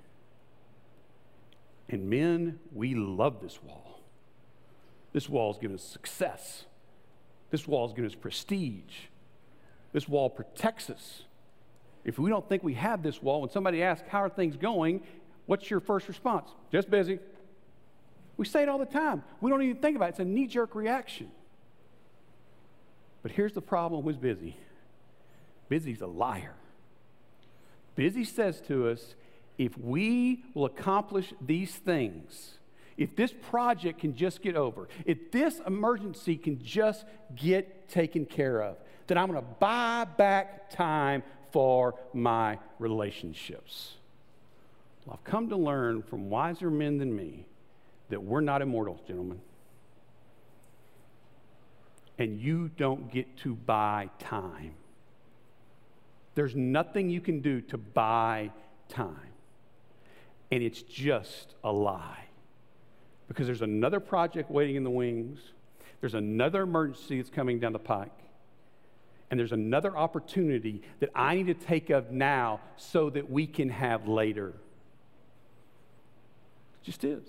And 1.88 2.10
men, 2.10 2.58
we 2.74 2.94
love 2.96 3.40
this 3.40 3.62
wall. 3.62 4.00
This 5.12 5.28
wall 5.28 5.52
has 5.52 5.60
given 5.60 5.76
us 5.76 5.82
success. 5.84 6.64
This 7.50 7.68
wall 7.68 7.86
has 7.86 7.94
given 7.94 8.10
us 8.10 8.16
prestige. 8.16 9.06
This 9.92 10.08
wall 10.08 10.28
protects 10.28 10.90
us. 10.90 11.22
If 12.04 12.18
we 12.18 12.28
don't 12.30 12.46
think 12.48 12.64
we 12.64 12.74
have 12.74 13.04
this 13.04 13.22
wall, 13.22 13.40
when 13.40 13.50
somebody 13.50 13.80
asks, 13.80 14.08
How 14.08 14.22
are 14.22 14.28
things 14.28 14.56
going? 14.56 15.02
What's 15.46 15.70
your 15.70 15.78
first 15.78 16.08
response? 16.08 16.50
Just 16.72 16.90
busy. 16.90 17.20
We 18.36 18.44
say 18.44 18.64
it 18.64 18.68
all 18.68 18.78
the 18.78 18.86
time. 18.86 19.22
We 19.40 19.50
don't 19.52 19.62
even 19.62 19.76
think 19.76 19.94
about 19.94 20.06
it. 20.06 20.10
It's 20.10 20.18
a 20.18 20.24
knee 20.24 20.48
jerk 20.48 20.74
reaction. 20.74 21.30
But 23.22 23.30
here's 23.30 23.52
the 23.52 23.62
problem 23.62 24.04
with 24.04 24.20
busy 24.20 24.56
busy's 25.68 26.00
a 26.00 26.06
liar. 26.08 26.54
Busy 27.96 28.24
says 28.24 28.60
to 28.68 28.88
us, 28.88 29.14
if 29.58 29.76
we 29.78 30.44
will 30.54 30.66
accomplish 30.66 31.32
these 31.40 31.74
things, 31.74 32.58
if 32.96 33.16
this 33.16 33.32
project 33.50 34.00
can 34.00 34.14
just 34.14 34.42
get 34.42 34.54
over, 34.54 34.88
if 35.04 35.32
this 35.32 35.60
emergency 35.66 36.36
can 36.36 36.62
just 36.62 37.04
get 37.34 37.88
taken 37.88 38.24
care 38.26 38.62
of, 38.62 38.76
then 39.06 39.18
I'm 39.18 39.30
going 39.30 39.40
to 39.40 39.50
buy 39.58 40.04
back 40.04 40.70
time 40.70 41.22
for 41.52 41.94
my 42.12 42.58
relationships. 42.78 43.94
Well, 45.04 45.18
I've 45.18 45.24
come 45.24 45.48
to 45.48 45.56
learn 45.56 46.02
from 46.02 46.28
wiser 46.28 46.70
men 46.70 46.98
than 46.98 47.14
me 47.14 47.46
that 48.10 48.22
we're 48.22 48.40
not 48.40 48.62
immortal, 48.62 49.00
gentlemen. 49.06 49.40
And 52.18 52.40
you 52.40 52.70
don't 52.76 53.10
get 53.10 53.36
to 53.38 53.54
buy 53.54 54.10
time. 54.18 54.74
There's 56.36 56.54
nothing 56.54 57.10
you 57.10 57.20
can 57.20 57.40
do 57.40 57.60
to 57.62 57.78
buy 57.78 58.52
time. 58.88 59.16
And 60.52 60.62
it's 60.62 60.82
just 60.82 61.54
a 61.64 61.72
lie. 61.72 62.26
Because 63.26 63.46
there's 63.46 63.62
another 63.62 63.98
project 63.98 64.50
waiting 64.50 64.76
in 64.76 64.84
the 64.84 64.90
wings, 64.90 65.40
there's 66.00 66.14
another 66.14 66.62
emergency 66.62 67.16
that's 67.16 67.30
coming 67.30 67.58
down 67.58 67.72
the 67.72 67.80
pike, 67.80 68.12
and 69.30 69.40
there's 69.40 69.52
another 69.52 69.96
opportunity 69.96 70.82
that 71.00 71.10
I 71.14 71.34
need 71.34 71.46
to 71.46 71.54
take 71.54 71.90
of 71.90 72.12
now 72.12 72.60
so 72.76 73.10
that 73.10 73.28
we 73.28 73.46
can 73.46 73.70
have 73.70 74.06
later. 74.06 74.50
It 74.50 74.54
just 76.84 77.02
is. 77.02 77.24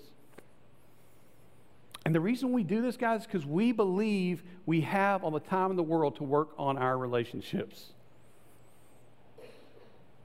And 2.04 2.14
the 2.14 2.20
reason 2.20 2.52
we 2.52 2.62
do 2.62 2.82
this, 2.82 2.96
guys, 2.96 3.22
is 3.22 3.26
because 3.26 3.46
we 3.46 3.72
believe 3.72 4.42
we 4.66 4.82
have 4.82 5.24
all 5.24 5.30
the 5.30 5.40
time 5.40 5.70
in 5.70 5.76
the 5.76 5.82
world 5.82 6.16
to 6.16 6.24
work 6.24 6.50
on 6.58 6.76
our 6.76 6.96
relationships. 6.96 7.94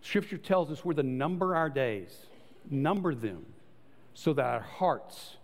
Scripture 0.04 0.38
tells 0.38 0.70
us 0.70 0.86
we're 0.86 0.94
to 0.94 1.02
number 1.02 1.56
our 1.56 1.70
days, 1.70 2.28
number 2.70 3.16
them, 3.16 3.46
so 4.13 4.34
that 4.34 4.46
our 4.46 4.60
hearts 4.60 5.38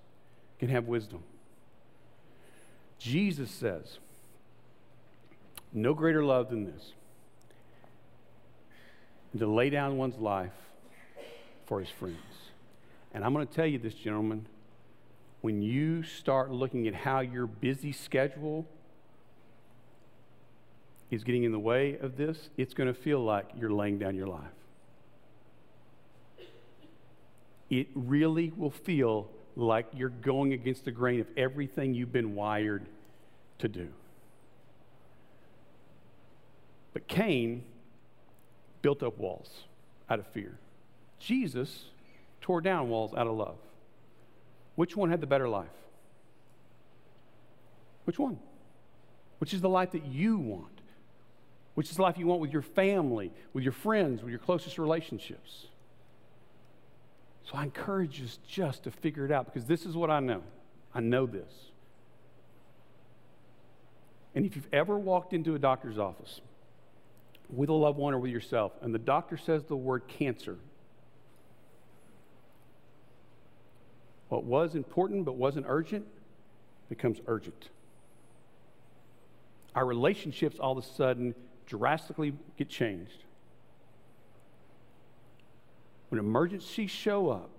can 0.59 0.69
have 0.69 0.85
wisdom. 0.87 1.23
Jesus 2.99 3.49
says, 3.49 3.97
no 5.73 5.93
greater 5.93 6.23
love 6.23 6.49
than 6.49 6.65
this 6.65 6.93
to 9.37 9.47
lay 9.47 9.69
down 9.69 9.97
one's 9.97 10.17
life 10.17 10.51
for 11.65 11.79
his 11.79 11.89
friends. 11.89 12.17
And 13.13 13.23
I'm 13.23 13.33
going 13.33 13.47
to 13.47 13.53
tell 13.53 13.65
you 13.65 13.79
this, 13.79 13.93
gentlemen 13.93 14.45
when 15.41 15.61
you 15.61 16.03
start 16.03 16.51
looking 16.51 16.87
at 16.87 16.93
how 16.93 17.21
your 17.21 17.47
busy 17.47 17.91
schedule 17.91 18.65
is 21.11 21.23
getting 21.23 21.43
in 21.43 21.51
the 21.51 21.59
way 21.59 21.97
of 21.99 22.17
this, 22.17 22.49
it's 22.57 22.73
going 22.73 22.87
to 22.87 22.99
feel 22.99 23.23
like 23.23 23.49
you're 23.57 23.71
laying 23.71 23.97
down 23.97 24.15
your 24.15 24.27
life. 24.27 24.41
It 27.69 27.87
really 27.93 28.51
will 28.55 28.71
feel 28.71 29.29
like 29.55 29.87
you're 29.95 30.09
going 30.09 30.53
against 30.53 30.85
the 30.85 30.91
grain 30.91 31.19
of 31.19 31.27
everything 31.35 31.93
you've 31.93 32.11
been 32.11 32.35
wired 32.35 32.85
to 33.59 33.67
do. 33.67 33.89
But 36.93 37.07
Cain 37.07 37.63
built 38.81 39.03
up 39.03 39.17
walls 39.17 39.63
out 40.09 40.19
of 40.19 40.27
fear. 40.27 40.57
Jesus 41.19 41.85
tore 42.41 42.61
down 42.61 42.89
walls 42.89 43.13
out 43.13 43.27
of 43.27 43.35
love. 43.35 43.57
Which 44.75 44.95
one 44.95 45.09
had 45.09 45.21
the 45.21 45.27
better 45.27 45.49
life? 45.49 45.67
Which 48.05 48.17
one? 48.17 48.39
Which 49.39 49.53
is 49.53 49.61
the 49.61 49.69
life 49.69 49.91
that 49.91 50.05
you 50.05 50.37
want? 50.37 50.78
Which 51.75 51.91
is 51.91 51.99
life 51.99 52.17
you 52.17 52.27
want 52.27 52.41
with 52.41 52.51
your 52.51 52.61
family, 52.61 53.31
with 53.53 53.63
your 53.63 53.73
friends, 53.73 54.21
with 54.21 54.31
your 54.31 54.39
closest 54.39 54.77
relationships? 54.77 55.67
So 57.45 57.51
I 57.55 57.63
encourage 57.63 58.19
you 58.19 58.27
just 58.47 58.83
to 58.83 58.91
figure 58.91 59.25
it 59.25 59.31
out 59.31 59.45
because 59.45 59.65
this 59.65 59.85
is 59.85 59.95
what 59.95 60.09
I 60.09 60.19
know. 60.19 60.43
I 60.93 60.99
know 60.99 61.25
this. 61.25 61.51
And 64.35 64.45
if 64.45 64.55
you've 64.55 64.67
ever 64.73 64.97
walked 64.97 65.33
into 65.33 65.55
a 65.55 65.59
doctor's 65.59 65.97
office 65.97 66.41
with 67.49 67.69
a 67.69 67.73
loved 67.73 67.97
one 67.97 68.13
or 68.13 68.19
with 68.19 68.31
yourself, 68.31 68.73
and 68.81 68.93
the 68.93 68.99
doctor 68.99 69.37
says 69.37 69.63
the 69.63 69.75
word 69.75 70.03
cancer, 70.07 70.57
What 74.29 74.43
was 74.43 74.75
important 74.75 75.25
but 75.25 75.35
wasn't 75.35 75.65
urgent 75.67 76.05
becomes 76.87 77.19
urgent. 77.27 77.69
Our 79.75 79.85
relationships 79.85 80.57
all 80.59 80.77
of 80.77 80.83
a 80.83 80.87
sudden 80.87 81.35
drastically 81.69 82.33
get 82.57 82.67
changed. 82.67 83.23
When 86.09 86.19
emergencies 86.19 86.89
show 86.89 87.29
up, 87.29 87.51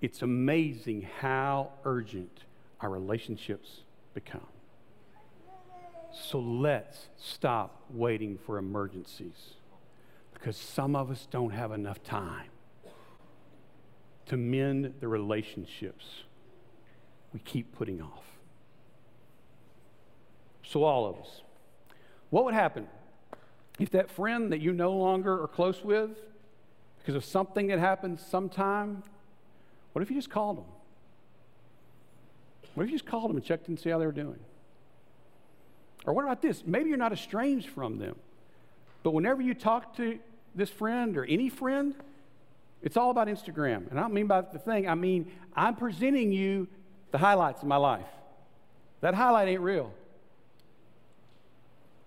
it's 0.00 0.22
amazing 0.22 1.08
how 1.20 1.70
urgent 1.84 2.44
our 2.80 2.90
relationships 2.90 3.82
become. 4.14 4.46
So 6.12 6.40
let's 6.40 7.08
stop 7.16 7.80
waiting 7.88 8.36
for 8.36 8.58
emergencies 8.58 9.54
because 10.34 10.56
some 10.56 10.96
of 10.96 11.10
us 11.10 11.28
don't 11.30 11.52
have 11.52 11.70
enough 11.70 12.02
time 12.02 12.50
to 14.26 14.36
mend 14.36 14.94
the 14.98 15.06
relationships 15.06 16.24
we 17.32 17.40
keep 17.40 17.72
putting 17.76 18.02
off. 18.02 18.24
So, 20.64 20.84
all 20.84 21.06
of 21.06 21.16
us, 21.16 21.42
what 22.32 22.46
would 22.46 22.54
happen 22.54 22.88
if 23.78 23.90
that 23.90 24.10
friend 24.10 24.52
that 24.52 24.60
you 24.62 24.72
no 24.72 24.92
longer 24.92 25.42
are 25.42 25.46
close 25.46 25.84
with, 25.84 26.10
because 26.98 27.14
of 27.14 27.26
something 27.26 27.66
that 27.66 27.78
happened 27.78 28.18
sometime, 28.18 29.02
what 29.92 30.00
if 30.00 30.08
you 30.08 30.16
just 30.16 30.30
called 30.30 30.56
them? 30.56 30.64
What 32.72 32.84
if 32.84 32.90
you 32.90 32.96
just 32.96 33.06
called 33.06 33.28
them 33.28 33.36
and 33.36 33.44
checked 33.44 33.68
in 33.68 33.76
to 33.76 33.82
see 33.82 33.90
how 33.90 33.98
they 33.98 34.06
were 34.06 34.12
doing? 34.12 34.38
Or 36.06 36.14
what 36.14 36.24
about 36.24 36.40
this? 36.40 36.62
Maybe 36.64 36.88
you're 36.88 36.96
not 36.96 37.12
estranged 37.12 37.68
from 37.68 37.98
them, 37.98 38.16
but 39.02 39.10
whenever 39.10 39.42
you 39.42 39.52
talk 39.52 39.94
to 39.98 40.18
this 40.54 40.70
friend 40.70 41.18
or 41.18 41.26
any 41.26 41.50
friend, 41.50 41.94
it's 42.80 42.96
all 42.96 43.10
about 43.10 43.28
Instagram. 43.28 43.90
And 43.90 43.98
I 43.98 44.02
don't 44.02 44.14
mean 44.14 44.26
by 44.26 44.40
the 44.40 44.58
thing, 44.58 44.88
I 44.88 44.94
mean 44.94 45.30
I'm 45.54 45.76
presenting 45.76 46.32
you 46.32 46.66
the 47.10 47.18
highlights 47.18 47.60
of 47.60 47.68
my 47.68 47.76
life. 47.76 48.08
That 49.02 49.12
highlight 49.12 49.48
ain't 49.48 49.60
real. 49.60 49.92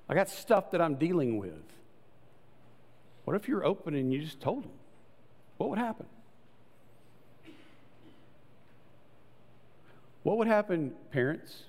I 0.07 0.13
got 0.13 0.29
stuff 0.29 0.71
that 0.71 0.81
I'm 0.81 0.95
dealing 0.95 1.37
with. 1.37 1.63
What 3.23 3.35
if 3.35 3.47
you're 3.47 3.65
open 3.65 3.95
and 3.95 4.13
you 4.13 4.21
just 4.21 4.39
told 4.39 4.63
them? 4.63 4.71
What 5.57 5.69
would 5.69 5.79
happen? 5.79 6.05
What 10.23 10.37
would 10.37 10.47
happen, 10.47 10.93
parents, 11.11 11.63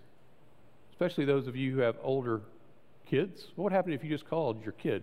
especially 0.91 1.25
those 1.25 1.47
of 1.47 1.57
you 1.57 1.73
who 1.73 1.81
have 1.81 1.97
older 2.03 2.41
kids? 3.07 3.49
What 3.55 3.65
would 3.65 3.73
happen 3.73 3.93
if 3.93 4.03
you 4.03 4.11
just 4.11 4.29
called 4.29 4.63
your 4.63 4.73
kid? 4.73 5.03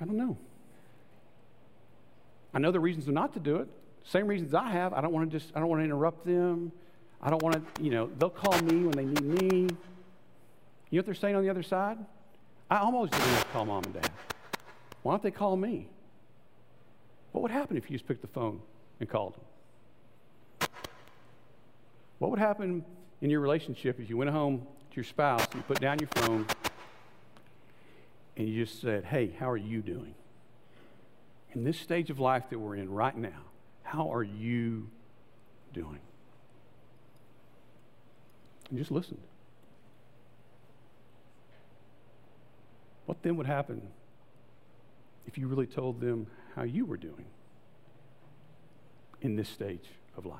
I 0.00 0.04
don't 0.04 0.16
know. 0.16 0.36
I 2.54 2.58
know 2.58 2.70
the 2.72 2.80
reasons 2.80 3.06
not 3.08 3.34
to 3.34 3.40
do 3.40 3.56
it. 3.56 3.68
Same 4.04 4.26
reasons 4.26 4.54
I 4.54 4.70
have. 4.70 4.92
I 4.92 5.00
don't 5.00 5.12
want 5.12 5.30
to 5.30 5.38
just 5.38 5.52
I 5.54 5.60
don't 5.60 5.68
want 5.68 5.80
to 5.80 5.84
interrupt 5.84 6.24
them. 6.24 6.72
I 7.22 7.30
don't 7.30 7.42
want 7.42 7.76
to, 7.76 7.82
you 7.82 7.90
know, 7.90 8.10
they'll 8.18 8.30
call 8.30 8.58
me 8.62 8.84
when 8.84 8.92
they 8.92 9.04
need 9.04 9.42
me. 9.42 9.76
You 10.90 10.96
know 10.96 10.98
what 10.98 11.06
they're 11.06 11.14
saying 11.14 11.36
on 11.36 11.42
the 11.42 11.50
other 11.50 11.62
side? 11.62 11.98
I 12.70 12.78
almost 12.78 13.12
didn't 13.12 13.26
have 13.26 13.44
to 13.44 13.48
call 13.50 13.66
mom 13.66 13.84
and 13.84 13.94
dad. 13.94 14.10
Why 15.02 15.12
don't 15.12 15.22
they 15.22 15.30
call 15.30 15.56
me? 15.56 15.88
What 17.32 17.42
would 17.42 17.50
happen 17.50 17.76
if 17.76 17.90
you 17.90 17.96
just 17.96 18.08
picked 18.08 18.22
the 18.22 18.28
phone 18.28 18.60
and 18.98 19.08
called 19.08 19.34
them? 19.34 20.68
What 22.18 22.30
would 22.30 22.40
happen 22.40 22.84
in 23.20 23.30
your 23.30 23.40
relationship 23.40 24.00
if 24.00 24.08
you 24.08 24.16
went 24.16 24.30
home 24.30 24.66
to 24.90 24.96
your 24.96 25.04
spouse 25.04 25.44
and 25.46 25.56
you 25.56 25.62
put 25.62 25.80
down 25.80 25.98
your 25.98 26.08
phone 26.08 26.46
and 28.36 28.48
you 28.48 28.64
just 28.64 28.80
said, 28.80 29.04
Hey, 29.04 29.34
how 29.38 29.50
are 29.50 29.56
you 29.56 29.80
doing? 29.80 30.14
In 31.52 31.64
this 31.64 31.78
stage 31.78 32.10
of 32.10 32.18
life 32.18 32.44
that 32.50 32.58
we're 32.58 32.76
in 32.76 32.90
right 32.90 33.16
now, 33.16 33.42
how 33.82 34.12
are 34.12 34.22
you 34.22 34.88
doing? 35.72 35.98
And 38.70 38.78
just 38.78 38.90
listened. 38.90 39.20
What 43.06 43.22
then 43.22 43.36
would 43.36 43.46
happen 43.46 43.82
if 45.26 45.36
you 45.36 45.48
really 45.48 45.66
told 45.66 46.00
them 46.00 46.28
how 46.54 46.62
you 46.62 46.86
were 46.86 46.96
doing 46.96 47.26
in 49.20 49.36
this 49.36 49.48
stage 49.48 49.88
of 50.16 50.24
life? 50.24 50.38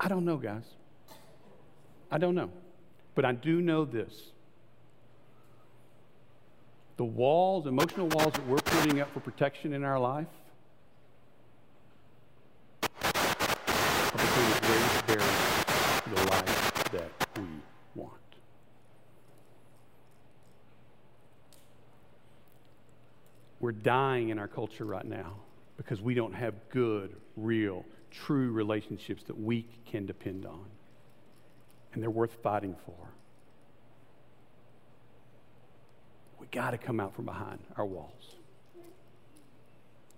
I 0.00 0.08
don't 0.08 0.24
know, 0.24 0.36
guys. 0.36 0.64
I 2.10 2.18
don't 2.18 2.34
know. 2.34 2.50
But 3.14 3.24
I 3.24 3.32
do 3.32 3.60
know 3.60 3.84
this. 3.84 4.12
The 6.96 7.04
walls, 7.04 7.66
emotional 7.66 8.08
walls 8.08 8.32
that 8.32 8.46
we're 8.46 8.58
putting 8.58 9.00
up 9.00 9.12
for 9.14 9.20
protection 9.20 9.72
in 9.72 9.84
our 9.84 9.98
life, 9.98 10.26
are 13.04 13.12
becoming 14.12 14.50
the 14.50 14.60
greatest 14.66 15.06
barriers 15.06 15.62
to 16.04 16.10
the 16.10 16.30
life 16.30 16.84
that 16.92 17.10
we 17.36 17.46
want. 17.94 18.12
We're 23.62 23.70
dying 23.70 24.30
in 24.30 24.40
our 24.40 24.48
culture 24.48 24.84
right 24.84 25.04
now 25.04 25.36
because 25.76 26.02
we 26.02 26.14
don't 26.14 26.34
have 26.34 26.54
good, 26.68 27.14
real, 27.36 27.86
true 28.10 28.50
relationships 28.50 29.22
that 29.28 29.38
we 29.38 29.66
can 29.86 30.04
depend 30.04 30.44
on. 30.44 30.66
And 31.94 32.02
they're 32.02 32.10
worth 32.10 32.34
fighting 32.42 32.74
for. 32.84 32.96
We 36.40 36.48
got 36.48 36.72
to 36.72 36.78
come 36.78 36.98
out 36.98 37.14
from 37.14 37.24
behind 37.24 37.60
our 37.76 37.86
walls. 37.86 38.34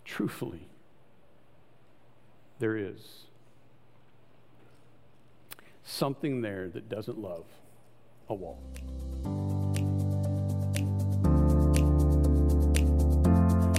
Truthfully, 0.07 0.67
there 2.61 2.79
is 2.79 3.27
something 5.85 6.41
there 6.41 6.71
that 6.71 6.89
doesn't 6.89 7.19
love 7.19 7.45
a 8.31 8.35
wall. 8.35 8.63